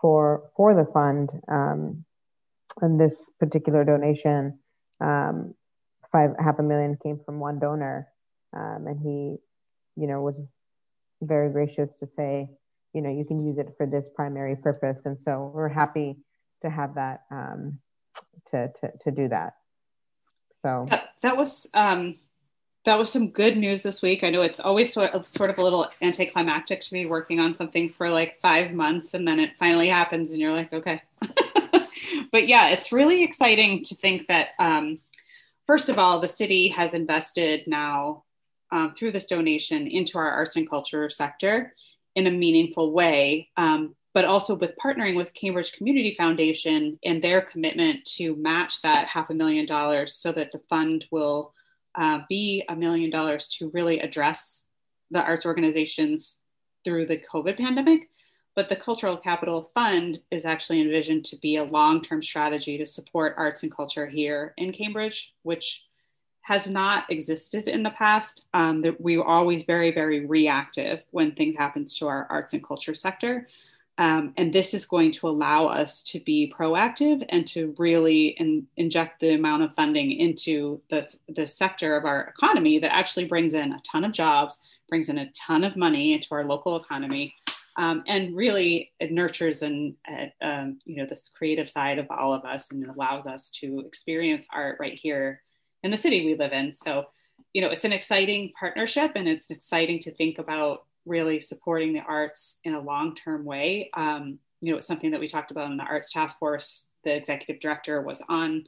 [0.00, 1.30] for for the fund.
[1.48, 2.04] Um,
[2.80, 4.58] and this particular donation,
[5.00, 5.54] um,
[6.10, 8.08] five half a million came from one donor,
[8.52, 9.36] um, and he,
[10.00, 10.40] you know, was
[11.22, 12.48] very gracious to say,
[12.92, 14.98] you know, you can use it for this primary purpose.
[15.04, 16.16] And so we're happy
[16.64, 17.78] to have that um,
[18.50, 19.54] to, to to do that.
[20.62, 22.16] So yeah, that was um,
[22.84, 24.22] that was some good news this week.
[24.24, 27.54] I know it's always sort of, sort of a little anticlimactic to be working on
[27.54, 31.02] something for like five months and then it finally happens and you're like, okay.
[32.30, 34.98] but yeah, it's really exciting to think that um,
[35.66, 38.24] first of all, the city has invested now
[38.70, 41.74] um, through this donation into our arts and culture sector
[42.14, 43.48] in a meaningful way.
[43.56, 49.08] Um, but also with partnering with Cambridge Community Foundation and their commitment to match that
[49.08, 51.52] half a million dollars so that the fund will
[51.96, 54.66] uh, be a million dollars to really address
[55.10, 56.40] the arts organizations
[56.84, 58.08] through the COVID pandemic.
[58.54, 62.86] But the Cultural Capital Fund is actually envisioned to be a long term strategy to
[62.86, 65.86] support arts and culture here in Cambridge, which
[66.42, 68.46] has not existed in the past.
[68.54, 72.94] Um, we were always very, very reactive when things happen to our arts and culture
[72.94, 73.48] sector.
[73.96, 78.66] Um, and this is going to allow us to be proactive and to really in,
[78.76, 83.54] inject the amount of funding into the, the sector of our economy that actually brings
[83.54, 87.34] in a ton of jobs, brings in a ton of money into our local economy,
[87.76, 92.32] um, and really it nurtures and uh, um, you know this creative side of all
[92.32, 95.42] of us and allows us to experience art right here
[95.82, 96.72] in the city we live in.
[96.72, 97.06] So,
[97.52, 102.00] you know, it's an exciting partnership, and it's exciting to think about really supporting the
[102.00, 103.90] arts in a long-term way.
[103.94, 106.88] Um, you know, it's something that we talked about in the arts task force.
[107.04, 108.66] The executive director was on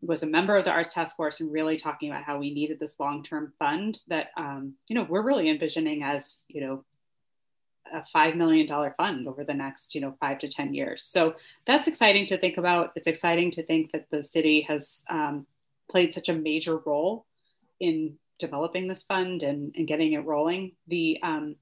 [0.00, 2.78] was a member of the arts task force and really talking about how we needed
[2.78, 6.84] this long-term fund that um, you know we're really envisioning as you know
[7.92, 11.34] a five million dollar fund over the next you know five to ten years so
[11.64, 15.46] that's exciting to think about it's exciting to think that the city has um,
[15.90, 17.24] played such a major role
[17.80, 21.56] in developing this fund and, and getting it rolling the um,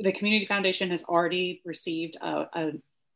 [0.00, 2.72] the community foundation has already received a, a,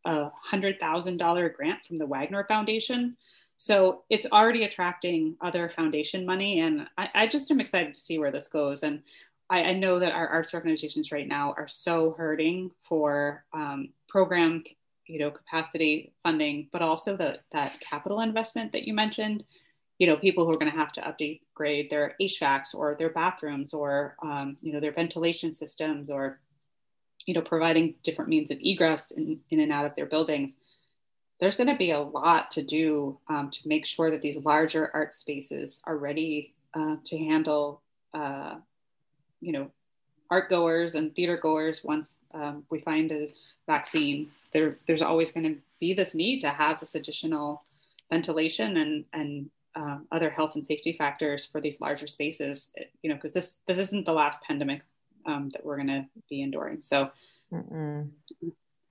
[0.06, 3.16] a hundred thousand dollar grant from the wagner foundation.
[3.56, 8.18] So it's already attracting other foundation money and I, I just am excited to see
[8.18, 8.82] where this goes.
[8.82, 9.02] And
[9.50, 14.64] I, I, know that our arts organizations right now are so hurting for um, program
[15.06, 19.44] you know capacity funding but also the, that capital investment that you mentioned.
[19.98, 23.74] You know people who are going to have to upgrade their hvacs or their bathrooms
[23.74, 26.40] or um, you know their ventilation systems or
[27.30, 30.50] you know providing different means of egress in, in and out of their buildings
[31.40, 34.90] there's going to be a lot to do um, to make sure that these larger
[34.92, 37.80] art spaces are ready uh, to handle,
[38.12, 38.56] uh,
[39.40, 39.70] you know,
[40.30, 43.32] art goers and theater goers once um, we find a
[43.66, 44.30] vaccine.
[44.52, 47.64] There, there's always going to be this need to have this additional
[48.10, 52.72] ventilation and and um, other health and safety factors for these larger spaces.
[53.02, 54.82] You know, because this this isn't the last pandemic
[55.30, 56.82] um, that we're going to be enduring.
[56.82, 57.10] So.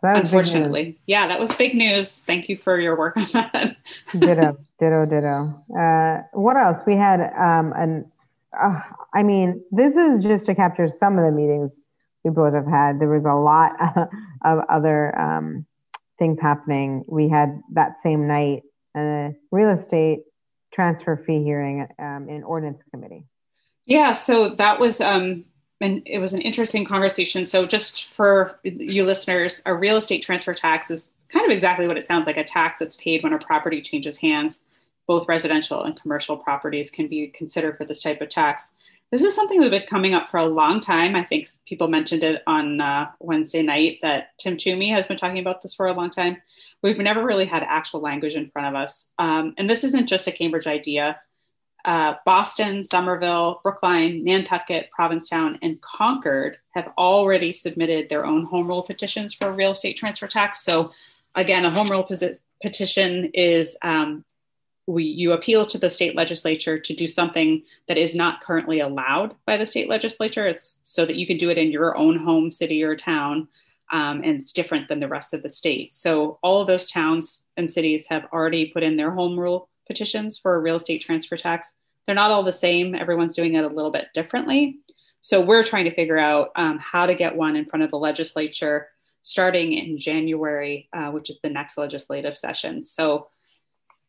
[0.02, 2.19] Unfortunately, yeah, that was big news.
[2.19, 3.75] Thank you for your work on that.
[4.17, 5.63] ditto, ditto, ditto.
[5.78, 6.78] Uh, what else?
[6.88, 8.10] We had um, an.
[8.58, 8.80] Uh,
[9.13, 11.84] I mean, this is just to capture some of the meetings
[12.23, 12.99] we both have had.
[12.99, 13.73] There was a lot
[14.45, 15.65] of other um,
[16.17, 17.04] things happening.
[17.08, 18.63] We had that same night
[18.95, 20.19] a real estate
[20.73, 23.25] transfer fee hearing um, in ordinance committee.
[23.86, 25.45] Yeah, so that was um,
[25.81, 27.45] and it was an interesting conversation.
[27.45, 31.97] So, just for you listeners, a real estate transfer tax is kind of exactly what
[31.97, 34.63] it sounds like a tax that's paid when a property changes hands.
[35.07, 38.71] Both residential and commercial properties can be considered for this type of tax.
[39.11, 41.15] This is something that's been coming up for a long time.
[41.15, 45.39] I think people mentioned it on uh, Wednesday night that Tim Toomey has been talking
[45.39, 46.37] about this for a long time.
[46.83, 49.09] We've never really had actual language in front of us.
[49.17, 51.19] Um, and this isn't just a Cambridge idea
[51.85, 58.83] uh, Boston, Somerville, Brookline, Nantucket, Provincetown, and Concord have already submitted their own home rule
[58.83, 60.61] petitions for real estate transfer tax.
[60.61, 60.91] So,
[61.35, 62.07] again, a home rule
[62.61, 64.25] petition is um,
[64.87, 69.35] we you appeal to the state legislature to do something that is not currently allowed
[69.45, 70.47] by the state legislature.
[70.47, 73.47] It's so that you can do it in your own home city or town.
[73.91, 75.93] Um, and it's different than the rest of the state.
[75.93, 80.38] So all of those towns and cities have already put in their home rule petitions
[80.38, 81.73] for a real estate transfer tax.
[82.06, 82.95] They're not all the same.
[82.95, 84.78] Everyone's doing it a little bit differently.
[85.21, 87.97] So we're trying to figure out um, how to get one in front of the
[87.97, 88.88] legislature
[89.23, 92.84] starting in January, uh, which is the next legislative session.
[92.84, 93.28] So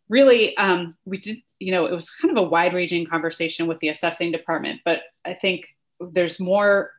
[0.09, 3.81] really, um, we did, you know, it was kind of a wide ranging conversation with
[3.81, 5.66] the assessing department, but I think
[6.01, 6.93] there's more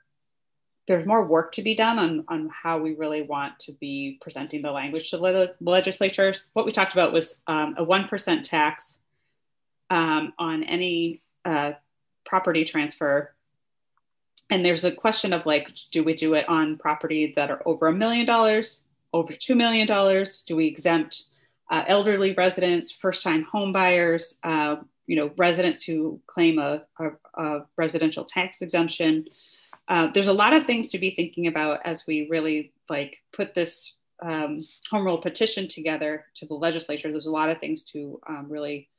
[0.88, 4.62] there's more work to be done on, on how we really want to be presenting
[4.62, 6.46] the language to the legislatures.
[6.54, 9.00] What we talked about was um, a 1% tax
[9.90, 11.74] um, on any uh,
[12.26, 13.34] property transfer.
[14.50, 17.88] And there's a question of like, do we do it on property that are over
[17.88, 19.88] a million dollars, over $2 million?
[20.46, 21.26] Do we exempt
[21.70, 27.42] uh, elderly residents, first time home buyers, uh, you know, residents who claim a, a,
[27.42, 29.26] a residential tax exemption?
[29.88, 33.54] Uh, there's a lot of things to be thinking about as we really like put
[33.54, 37.10] this um, home rule petition together to the legislature.
[37.10, 38.90] There's a lot of things to um, really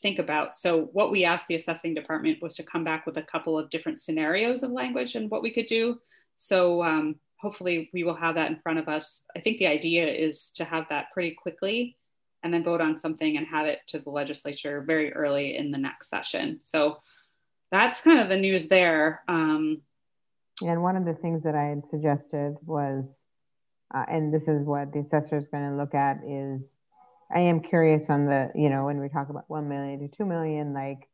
[0.00, 0.54] think about.
[0.54, 3.70] So what we asked the assessing department was to come back with a couple of
[3.70, 5.98] different scenarios of language and what we could do.
[6.36, 9.24] So um, hopefully we will have that in front of us.
[9.36, 11.96] I think the idea is to have that pretty quickly
[12.42, 15.78] and then vote on something and have it to the legislature very early in the
[15.78, 16.58] next session.
[16.60, 16.98] So
[17.72, 19.22] that's kind of the news there.
[19.26, 19.82] Um,
[20.62, 23.04] and one of the things that I had suggested was,
[23.94, 26.60] uh, and this is what the assessor is going to look at is,
[27.34, 30.24] I am curious on the, you know, when we talk about 1 million to 2
[30.24, 31.08] million, like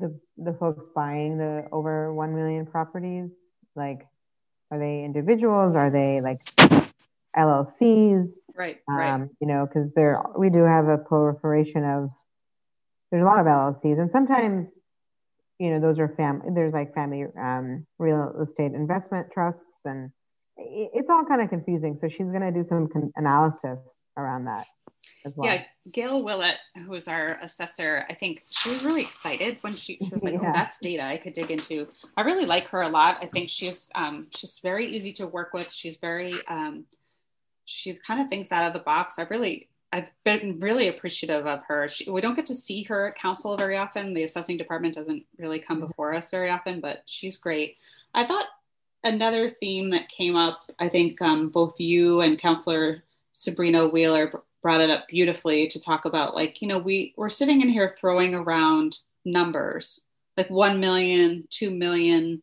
[0.00, 3.30] the, the folks buying the over 1 million properties,
[3.76, 4.06] like,
[4.70, 5.76] are they individuals?
[5.76, 6.44] Are they like
[7.36, 8.26] LLCs?
[8.56, 8.78] Right.
[8.88, 9.14] right.
[9.14, 12.10] Um, you know, because there, we do have a proliferation of,
[13.10, 14.68] there's a lot of LLCs and sometimes
[15.64, 20.10] you know those are fam there's like family um, real estate investment trusts and
[20.56, 21.98] it's all kind of confusing.
[22.00, 23.78] So she's going to do some con- analysis
[24.16, 24.66] around that
[25.24, 25.52] as well.
[25.52, 26.56] Yeah gayle willett
[26.86, 30.38] who's our assessor i think she was really excited when she, she was like oh,
[30.42, 30.48] yeah.
[30.48, 31.86] oh that's data i could dig into.
[32.16, 33.18] I really like her a lot.
[33.20, 35.70] I think she's um, she's very easy to work with.
[35.70, 36.86] She's very um,
[37.66, 39.18] she kind of thinks out of the box.
[39.18, 41.86] I really I've been really appreciative of her.
[41.86, 44.12] She, we don't get to see her at council very often.
[44.12, 47.76] The assessing department doesn't really come before us very often, but she's great.
[48.12, 48.46] I thought
[49.04, 53.04] another theme that came up, I think um, both you and Councillor
[53.36, 54.32] Sobrinho-Wheeler
[54.62, 57.94] brought it up beautifully to talk about like, you know, we, we're sitting in here
[57.96, 60.00] throwing around numbers
[60.36, 62.42] like 1 million, 2 million.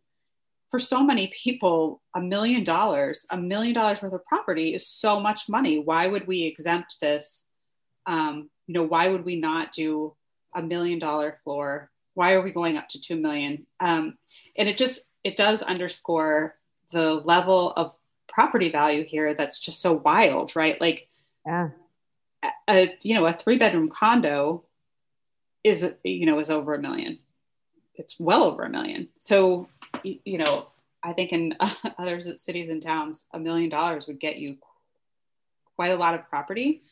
[0.72, 5.20] For so many people, a million dollars, a million dollars worth of property is so
[5.20, 5.80] much money.
[5.80, 7.46] Why would we exempt this?
[8.06, 10.16] Um, you know, why would we not do
[10.56, 11.92] a million dollar floor?
[12.14, 13.68] Why are we going up to 2 million?
[13.80, 14.18] Um,
[14.58, 16.56] and it just, it does underscore
[16.92, 17.94] the level of
[18.28, 20.80] property value here that's just so wild, right?
[20.80, 21.10] Like,
[21.46, 21.70] yeah.
[22.70, 24.64] a, you know, a three bedroom condo
[25.64, 27.20] is, you know, is over a million.
[27.96, 29.10] It's well over a million.
[29.18, 29.68] So,
[30.04, 30.68] you know,
[31.04, 31.56] I think in
[31.98, 34.58] other cities and towns, a million dollars would get you
[35.76, 36.84] quite a lot of property.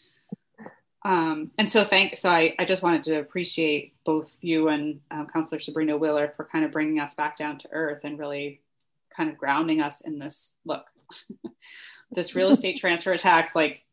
[1.05, 5.27] Um, and so thank, so I, I just wanted to appreciate both you and um,
[5.27, 8.61] Councillor Sobrinho-Wheeler for kind of bringing us back down to earth and really
[9.15, 10.87] kind of grounding us in this look,
[12.11, 13.83] this real estate transfer tax, like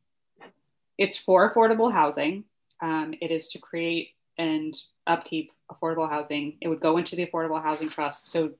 [0.99, 2.45] it's for affordable housing.
[2.81, 6.57] Um, it is to create and upkeep affordable housing.
[6.61, 8.29] It would go into the affordable housing trust.
[8.29, 8.53] So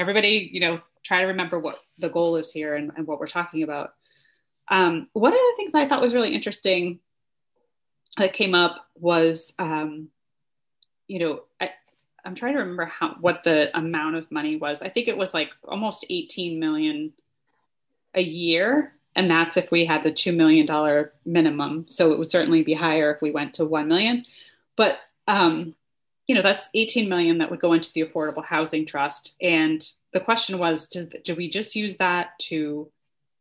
[0.00, 3.26] everybody, you know, try to remember what the goal is here and, and what we're
[3.26, 3.94] talking about.
[4.68, 7.00] Um, one of the things I thought was really interesting
[8.16, 10.08] that came up was, um,
[11.08, 11.70] you know, I,
[12.24, 14.82] I'm trying to remember how what the amount of money was.
[14.82, 17.12] I think it was like almost 18 million
[18.14, 21.86] a year, and that's if we had the two million dollar minimum.
[21.88, 24.24] So it would certainly be higher if we went to one million.
[24.76, 25.74] But um,
[26.30, 29.34] you know, that's 18 million that would go into the Affordable Housing Trust.
[29.42, 32.88] And the question was, does, do we just use that to,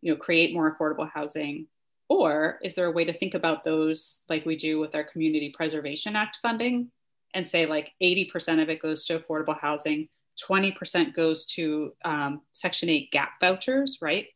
[0.01, 1.67] you know, create more affordable housing
[2.09, 5.53] or is there a way to think about those like we do with our Community
[5.55, 6.89] Preservation Act funding
[7.35, 10.09] and say like 80% of it goes to affordable housing,
[10.43, 14.29] 20% goes to um, Section 8 gap vouchers, right?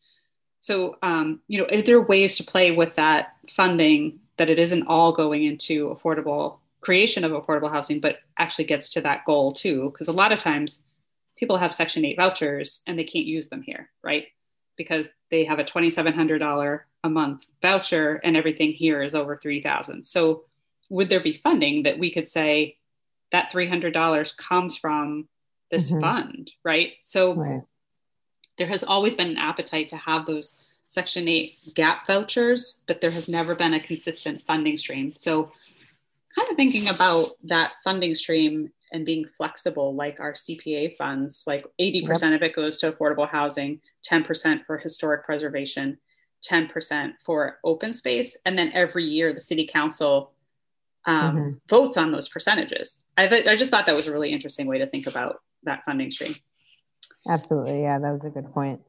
[0.60, 4.84] So, um, you know, are there ways to play with that funding that it isn't
[4.84, 9.90] all going into affordable creation of affordable housing, but actually gets to that goal too.
[9.92, 10.84] Because a lot of times
[11.36, 14.28] people have Section 8 vouchers and they can't use them here, right?
[14.76, 20.44] Because they have a $2,700 a month voucher and everything here is over 3000 so
[20.90, 22.78] would there be funding that we could say
[23.32, 25.28] that $300 comes from
[25.70, 26.02] this mm-hmm.
[26.02, 27.62] fund right so right.
[28.58, 33.12] there has always been an appetite to have those section 8 gap vouchers but there
[33.12, 35.52] has never been a consistent funding stream so
[36.38, 41.66] kind of thinking about that funding stream and being flexible like our cpa funds like
[41.80, 42.22] 80% yep.
[42.34, 43.80] of it goes to affordable housing
[44.10, 45.98] 10% for historic preservation
[46.44, 48.38] 10% for open space.
[48.46, 50.34] And then every year the city council
[51.06, 51.50] um, mm-hmm.
[51.70, 53.04] votes on those percentages.
[53.18, 55.84] I, th- I just thought that was a really interesting way to think about that
[55.86, 56.36] funding stream.
[57.28, 57.82] Absolutely.
[57.82, 58.82] Yeah, that was a good point.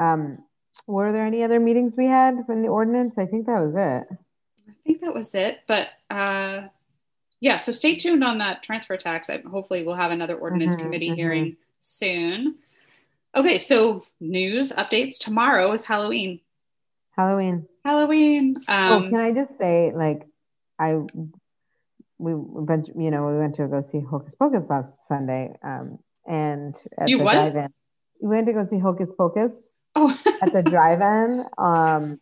[0.00, 0.38] Um,
[0.86, 3.14] were there any other meetings we had from the ordinance?
[3.18, 4.16] I think that was it.
[4.70, 5.60] I think that was it.
[5.66, 6.62] But uh,
[7.40, 9.30] yeah, so stay tuned on that transfer tax.
[9.30, 11.16] I, hopefully, we'll have another ordinance mm-hmm, committee mm-hmm.
[11.16, 12.56] hearing soon.
[13.36, 15.18] Okay, so news updates.
[15.18, 16.40] Tomorrow is Halloween.
[17.16, 17.66] Halloween.
[17.84, 18.56] Halloween.
[18.68, 20.26] Oh, um, oh, can I just say, like,
[20.78, 21.00] I
[22.20, 26.76] we went, you know, we went to go see Hocus Pocus last Sunday, um, and
[26.98, 27.32] at you the what?
[27.32, 27.72] drive-in,
[28.20, 29.52] we went to go see Hocus Pocus.
[29.96, 30.16] Oh.
[30.42, 32.20] at the drive-in, um,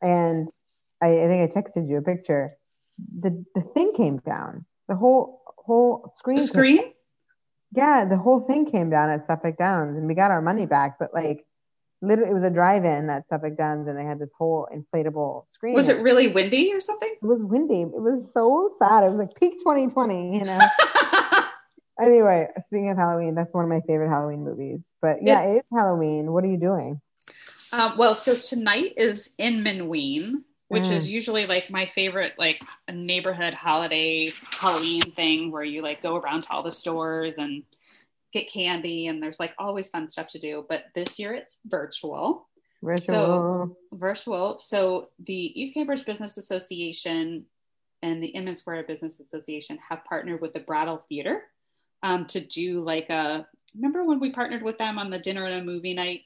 [0.00, 0.50] and
[1.04, 2.56] I, I think I texted you a picture.
[3.20, 4.64] The the thing came down.
[4.88, 6.36] The whole whole screen.
[6.36, 6.78] The screen.
[6.78, 6.92] Came,
[7.76, 10.96] yeah, the whole thing came down at Suffolk Downs, and we got our money back.
[10.98, 11.44] But like,
[12.04, 15.74] literally it was a drive-in at Suffolk Downs and they had this whole inflatable screen.
[15.74, 17.10] Was it really windy or something?
[17.20, 17.82] It was windy.
[17.82, 19.04] It was so sad.
[19.04, 20.58] It was like peak 2020, you know.
[22.00, 24.84] anyway, speaking of Halloween, that's one of my favorite Halloween movies.
[25.00, 26.32] But yeah, it, it is Halloween.
[26.32, 27.00] What are you doing?
[27.72, 30.92] Uh, well, so tonight is Inmanween, which mm.
[30.92, 32.62] is usually like my favorite like
[32.92, 37.62] neighborhood holiday Halloween thing where you like go around to all the stores and
[38.32, 40.64] get candy and there's like always fun stuff to do.
[40.68, 42.48] But this year it's virtual.
[42.82, 44.58] Virtual so, virtual.
[44.58, 47.46] so the east cambridge business association
[48.02, 51.44] and the inman square business association have partnered with the brattle theater
[52.02, 55.62] um, to do like a remember when we partnered with them on the dinner and
[55.62, 56.22] a movie night?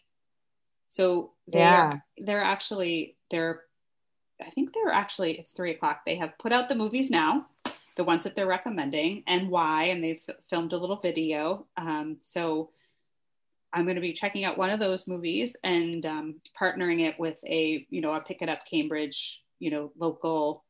[0.89, 1.83] So they yeah.
[1.83, 3.63] are, they're actually they're
[4.45, 7.47] i think they're actually it's three o'clock they have put out the movies now
[7.99, 11.67] the ones that they're recommending and why, and they've filmed a little video.
[11.77, 12.71] Um, so
[13.73, 17.43] I'm going to be checking out one of those movies and um, partnering it with
[17.45, 20.65] a, you know, a Pick It Up Cambridge, you know, local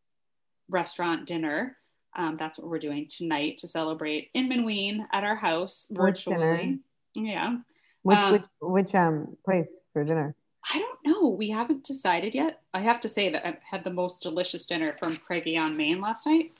[0.70, 1.76] restaurant dinner.
[2.16, 6.78] Um, that's what we're doing tonight to celebrate in Inmanween at our house virtually.
[7.14, 7.58] Yeah.
[8.02, 10.34] Which, um, which which um place for dinner?
[10.72, 11.28] I don't know.
[11.28, 12.60] We haven't decided yet.
[12.74, 16.00] I have to say that I had the most delicious dinner from Craigie on Main
[16.00, 16.52] last night.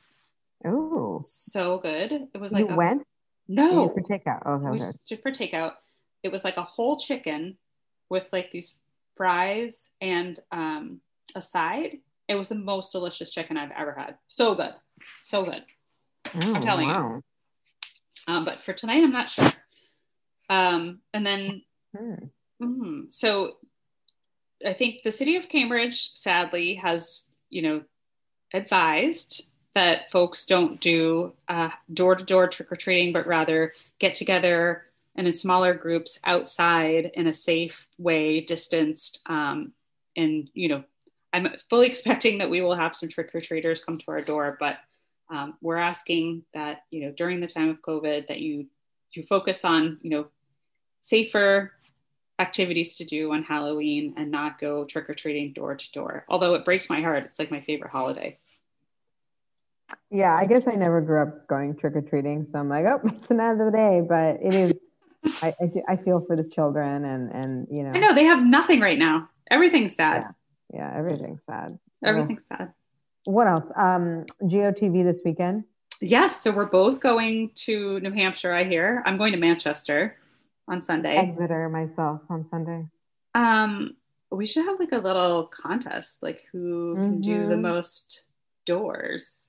[0.65, 2.29] Oh, so good!
[2.35, 3.07] It was like you a, went.
[3.49, 4.43] No, for takeout.
[4.45, 4.93] Oh, okay.
[5.07, 5.75] Just for takeout.
[6.23, 7.57] It was like a whole chicken
[8.09, 8.77] with like these
[9.17, 11.01] fries and um,
[11.35, 11.99] a side.
[12.29, 14.17] It was the most delicious chicken I've ever had.
[14.27, 14.75] So good,
[15.23, 15.65] so good.
[16.27, 17.09] Oh, I'm telling wow.
[17.09, 17.23] you.
[18.35, 19.51] Um, but for tonight, I'm not sure.
[20.51, 21.63] Um, and then,
[21.97, 22.15] hmm.
[22.63, 23.57] mm, so
[24.67, 27.83] I think the city of Cambridge, sadly, has you know
[28.53, 29.45] advised
[29.75, 31.33] that folks don't do
[31.93, 34.85] door to door trick or treating, but rather get together
[35.15, 39.21] and in smaller groups outside in a safe way, distanced.
[39.27, 39.73] Um,
[40.17, 40.85] and you know,
[41.33, 44.57] I'm fully expecting that we will have some trick or treaters come to our door,
[44.59, 44.79] but
[45.31, 48.67] um, we're asking that you know during the time of COVID that you
[49.13, 50.27] you focus on you know
[51.01, 51.73] safer
[52.39, 56.25] activities to do on Halloween and not go trick or treating door to door.
[56.29, 58.39] Although it breaks my heart, it's like my favorite holiday.
[60.11, 63.01] Yeah, I guess I never grew up going trick or treating, so I'm like, oh,
[63.05, 64.03] it's another day.
[64.07, 64.81] But it is.
[65.43, 67.91] I, I, I feel for the children, and and you know.
[67.91, 69.29] I know they have nothing right now.
[69.51, 70.27] Everything's sad.
[70.73, 71.79] Yeah, yeah everything's sad.
[72.05, 72.73] Everything's uh, sad.
[73.25, 73.67] What else?
[73.77, 75.65] Um, GOTV this weekend.
[76.01, 78.53] Yes, so we're both going to New Hampshire.
[78.53, 79.03] I hear.
[79.05, 80.17] I'm going to Manchester
[80.69, 81.17] on Sunday.
[81.17, 82.87] Exeter myself on Sunday.
[83.35, 83.97] Um,
[84.31, 87.03] we should have like a little contest, like who mm-hmm.
[87.03, 87.63] can do the mm-hmm.
[87.63, 88.25] most
[88.67, 89.49] doors.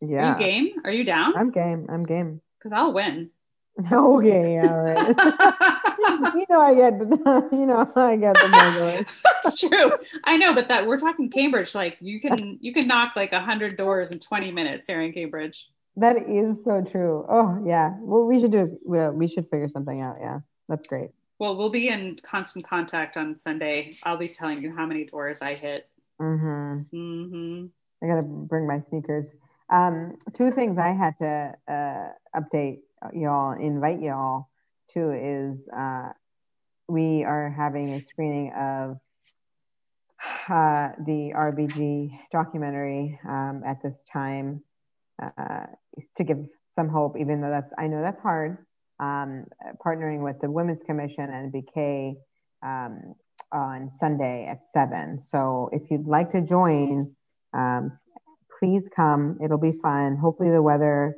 [0.00, 0.34] Yeah.
[0.34, 0.72] Are you game?
[0.84, 1.36] Are you down?
[1.36, 1.86] I'm game.
[1.88, 2.40] I'm game.
[2.58, 3.30] Because I'll win.
[3.78, 4.98] Okay, all right.
[6.34, 9.06] you know I get the, you know I get the
[9.42, 9.92] That's true.
[10.24, 11.74] I know, but that we're talking Cambridge.
[11.74, 15.12] Like you can you can knock like a hundred doors in 20 minutes here in
[15.12, 15.70] Cambridge.
[15.96, 17.24] That is so true.
[17.28, 17.94] Oh yeah.
[18.00, 18.78] Well, we should do.
[18.84, 20.16] We, we should figure something out.
[20.20, 21.10] Yeah, that's great.
[21.38, 23.98] Well, we'll be in constant contact on Sunday.
[24.02, 25.88] I'll be telling you how many doors I hit.
[26.20, 26.96] Mm-hmm.
[26.96, 27.66] Mm-hmm.
[28.02, 29.26] I gotta bring my sneakers.
[29.70, 32.80] Um, two things I had to uh, update
[33.12, 34.48] y'all, invite y'all
[34.94, 36.10] to is uh,
[36.88, 38.98] we are having a screening of
[40.48, 44.62] uh, the RBG documentary um, at this time
[45.22, 45.66] uh,
[46.16, 46.38] to give
[46.76, 48.58] some hope, even though that's I know that's hard.
[49.00, 49.46] Um,
[49.84, 52.14] partnering with the Women's Commission and BK
[52.62, 53.14] um,
[53.52, 55.22] on Sunday at seven.
[55.32, 57.14] So if you'd like to join,
[57.52, 57.98] um,
[58.58, 59.38] please come.
[59.42, 60.16] It'll be fun.
[60.16, 61.16] Hopefully the weather.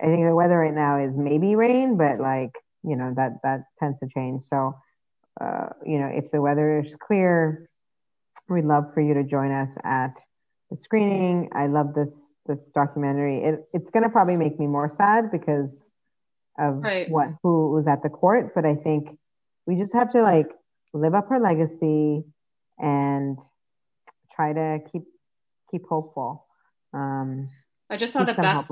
[0.00, 2.52] I think the weather right now is maybe rain, but like
[2.82, 4.42] you know that that tends to change.
[4.50, 4.76] So
[5.40, 7.68] uh, you know if the weather is clear,
[8.48, 10.14] we'd love for you to join us at
[10.70, 11.50] the screening.
[11.52, 13.42] I love this this documentary.
[13.42, 15.90] It, it's going to probably make me more sad because
[16.58, 17.10] of right.
[17.10, 19.18] what who was at the court, but I think
[19.66, 20.48] we just have to like
[20.94, 22.24] live up her legacy
[22.78, 23.38] and
[24.34, 25.02] try to keep
[25.70, 26.46] keep hopeful.
[26.92, 27.48] Um,
[27.90, 28.70] I just saw the best.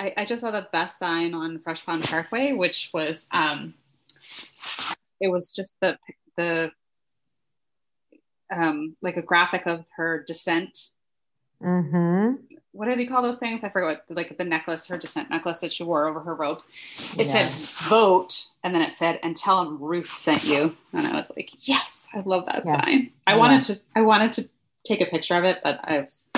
[0.00, 3.74] I, I, just saw the best sign on Fresh Pond Parkway, which was um,
[5.20, 5.98] it was just the
[6.36, 6.70] the
[8.54, 10.90] um, like a graphic of her dissent
[11.62, 12.42] Mm-hmm.
[12.72, 13.64] What do they call those things?
[13.64, 16.60] I forget what, like the necklace, her dissent necklace that she wore over her robe.
[17.18, 17.48] It yeah.
[17.48, 20.76] said vote, and then it said, and tell them Ruth sent you.
[20.92, 22.84] And I was like, yes, I love that yeah.
[22.84, 23.10] sign.
[23.26, 23.36] I yeah.
[23.36, 24.48] wanted to, I wanted to
[24.84, 26.30] take a picture of it, but I was.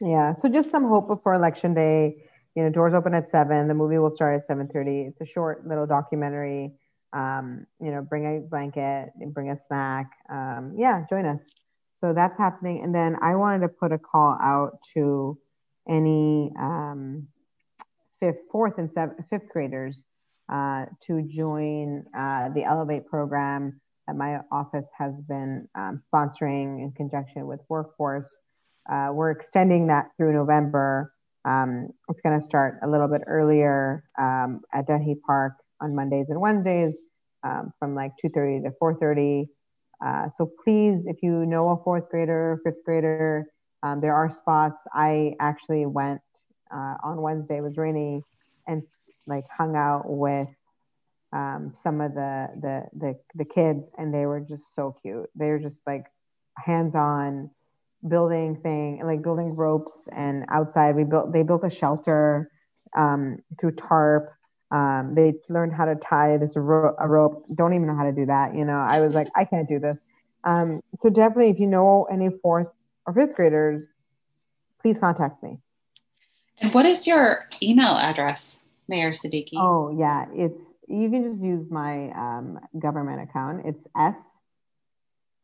[0.00, 0.34] Yeah.
[0.42, 2.24] So just some hope before election day.
[2.54, 3.68] You know, doors open at seven.
[3.68, 5.02] The movie will start at seven thirty.
[5.02, 6.72] It's a short little documentary.
[7.12, 10.10] Um, you know, bring a blanket, and bring a snack.
[10.28, 11.40] Um, yeah, join us.
[12.00, 12.82] So that's happening.
[12.82, 15.38] And then I wanted to put a call out to
[15.88, 17.26] any um,
[18.20, 20.00] fifth, fourth, and seventh, fifth graders
[20.52, 26.92] uh, to join uh, the Elevate program that my office has been um, sponsoring in
[26.96, 28.30] conjunction with Workforce.
[28.90, 31.12] Uh, we're extending that through November.
[31.44, 36.26] Um, it's going to start a little bit earlier um, at Dennehy Park on Mondays
[36.28, 36.94] and Wednesdays
[37.44, 39.46] um, from like 2.30 to 4.30
[40.04, 43.46] uh, so please, if you know a fourth grader, fifth grader,
[43.82, 44.80] um, there are spots.
[44.92, 46.20] I actually went
[46.72, 47.58] uh, on Wednesday.
[47.58, 48.22] It was rainy,
[48.66, 48.82] and
[49.26, 50.48] like hung out with
[51.32, 55.28] um, some of the, the the the kids, and they were just so cute.
[55.34, 56.06] They were just like
[56.56, 57.50] hands-on
[58.08, 60.08] building thing, like building ropes.
[60.12, 62.50] And outside, we built they built a shelter
[62.96, 64.30] um, through tarp.
[64.70, 67.46] Um, they learned how to tie this ro- a rope.
[67.54, 68.54] Don't even know how to do that.
[68.54, 69.96] You know, I was like, I can't do this.
[70.44, 72.68] Um, so definitely, if you know any fourth
[73.06, 73.86] or fifth graders,
[74.82, 75.58] please contact me.
[76.60, 79.54] And what is your email address, Mayor Siddiqui?
[79.56, 83.62] Oh yeah, it's you can just use my um, government account.
[83.64, 84.18] It's s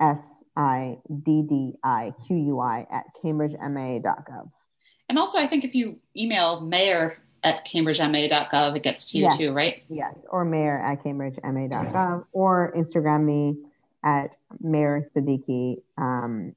[0.00, 0.20] s
[0.56, 4.50] i d d i q u i at cambridgema.gov.
[5.08, 9.36] And also, I think if you email mayor at cambridgema.gov, it gets to you Yes.
[9.38, 9.82] too, right?
[9.88, 13.56] Yes, or mayor at cambridgema.gov or Instagram me
[14.02, 16.54] at Mayor Siddiqui um,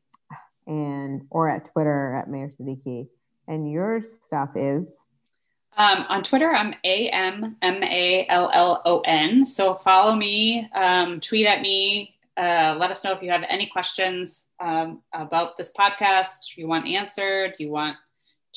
[0.65, 3.07] and or at Twitter at Mayor Siddiqui.
[3.47, 4.97] And your stuff is
[5.77, 9.45] Um, on Twitter, I'm A M M A L L O N.
[9.45, 12.15] So follow me, um, tweet at me.
[12.35, 16.87] Uh, let us know if you have any questions um, about this podcast you want
[16.87, 17.95] answered, you want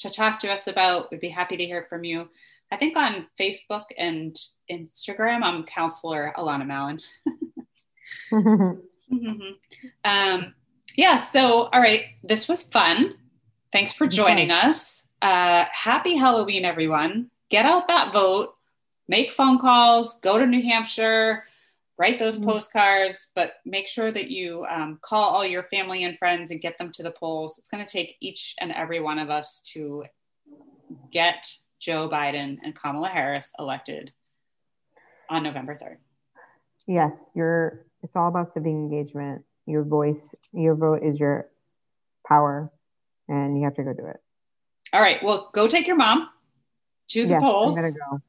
[0.00, 1.10] to talk to us about.
[1.10, 2.28] We'd be happy to hear from you.
[2.72, 4.36] I think on Facebook and
[4.70, 7.00] Instagram, I'm Councillor Alanna Mallon.
[9.12, 9.54] Mhm.
[10.04, 10.54] Um,
[10.96, 13.14] yeah, so all right, this was fun.
[13.72, 15.08] Thanks for joining us.
[15.20, 17.30] Uh, happy Halloween, everyone.
[17.50, 18.54] Get out that vote,
[19.08, 21.44] make phone calls, go to New Hampshire,
[22.00, 22.46] write those Mhm.
[22.46, 26.78] postcards, but make sure that you um, call all your family and friends and get
[26.78, 27.58] them to the polls.
[27.58, 30.06] It's going to take each and every one of us to
[31.12, 31.46] get
[31.78, 34.12] Joe Biden and Kamala Harris elected
[35.28, 35.98] on November 3rd.
[36.86, 39.44] yes, your it's all about civic engagement.
[39.66, 41.50] Your voice, your vote is your
[42.26, 42.72] power,
[43.28, 44.20] and you have to go do it.
[44.94, 46.30] All right, well, go take your mom
[47.08, 47.76] to the yes, polls.
[47.76, 48.22] I'm gonna go.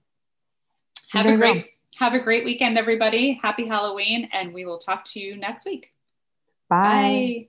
[1.13, 3.33] Have I'm a great have a great weekend, everybody.
[3.41, 5.93] Happy Halloween, and we will talk to you next week.
[6.69, 6.77] Bye.
[6.77, 7.47] Bye.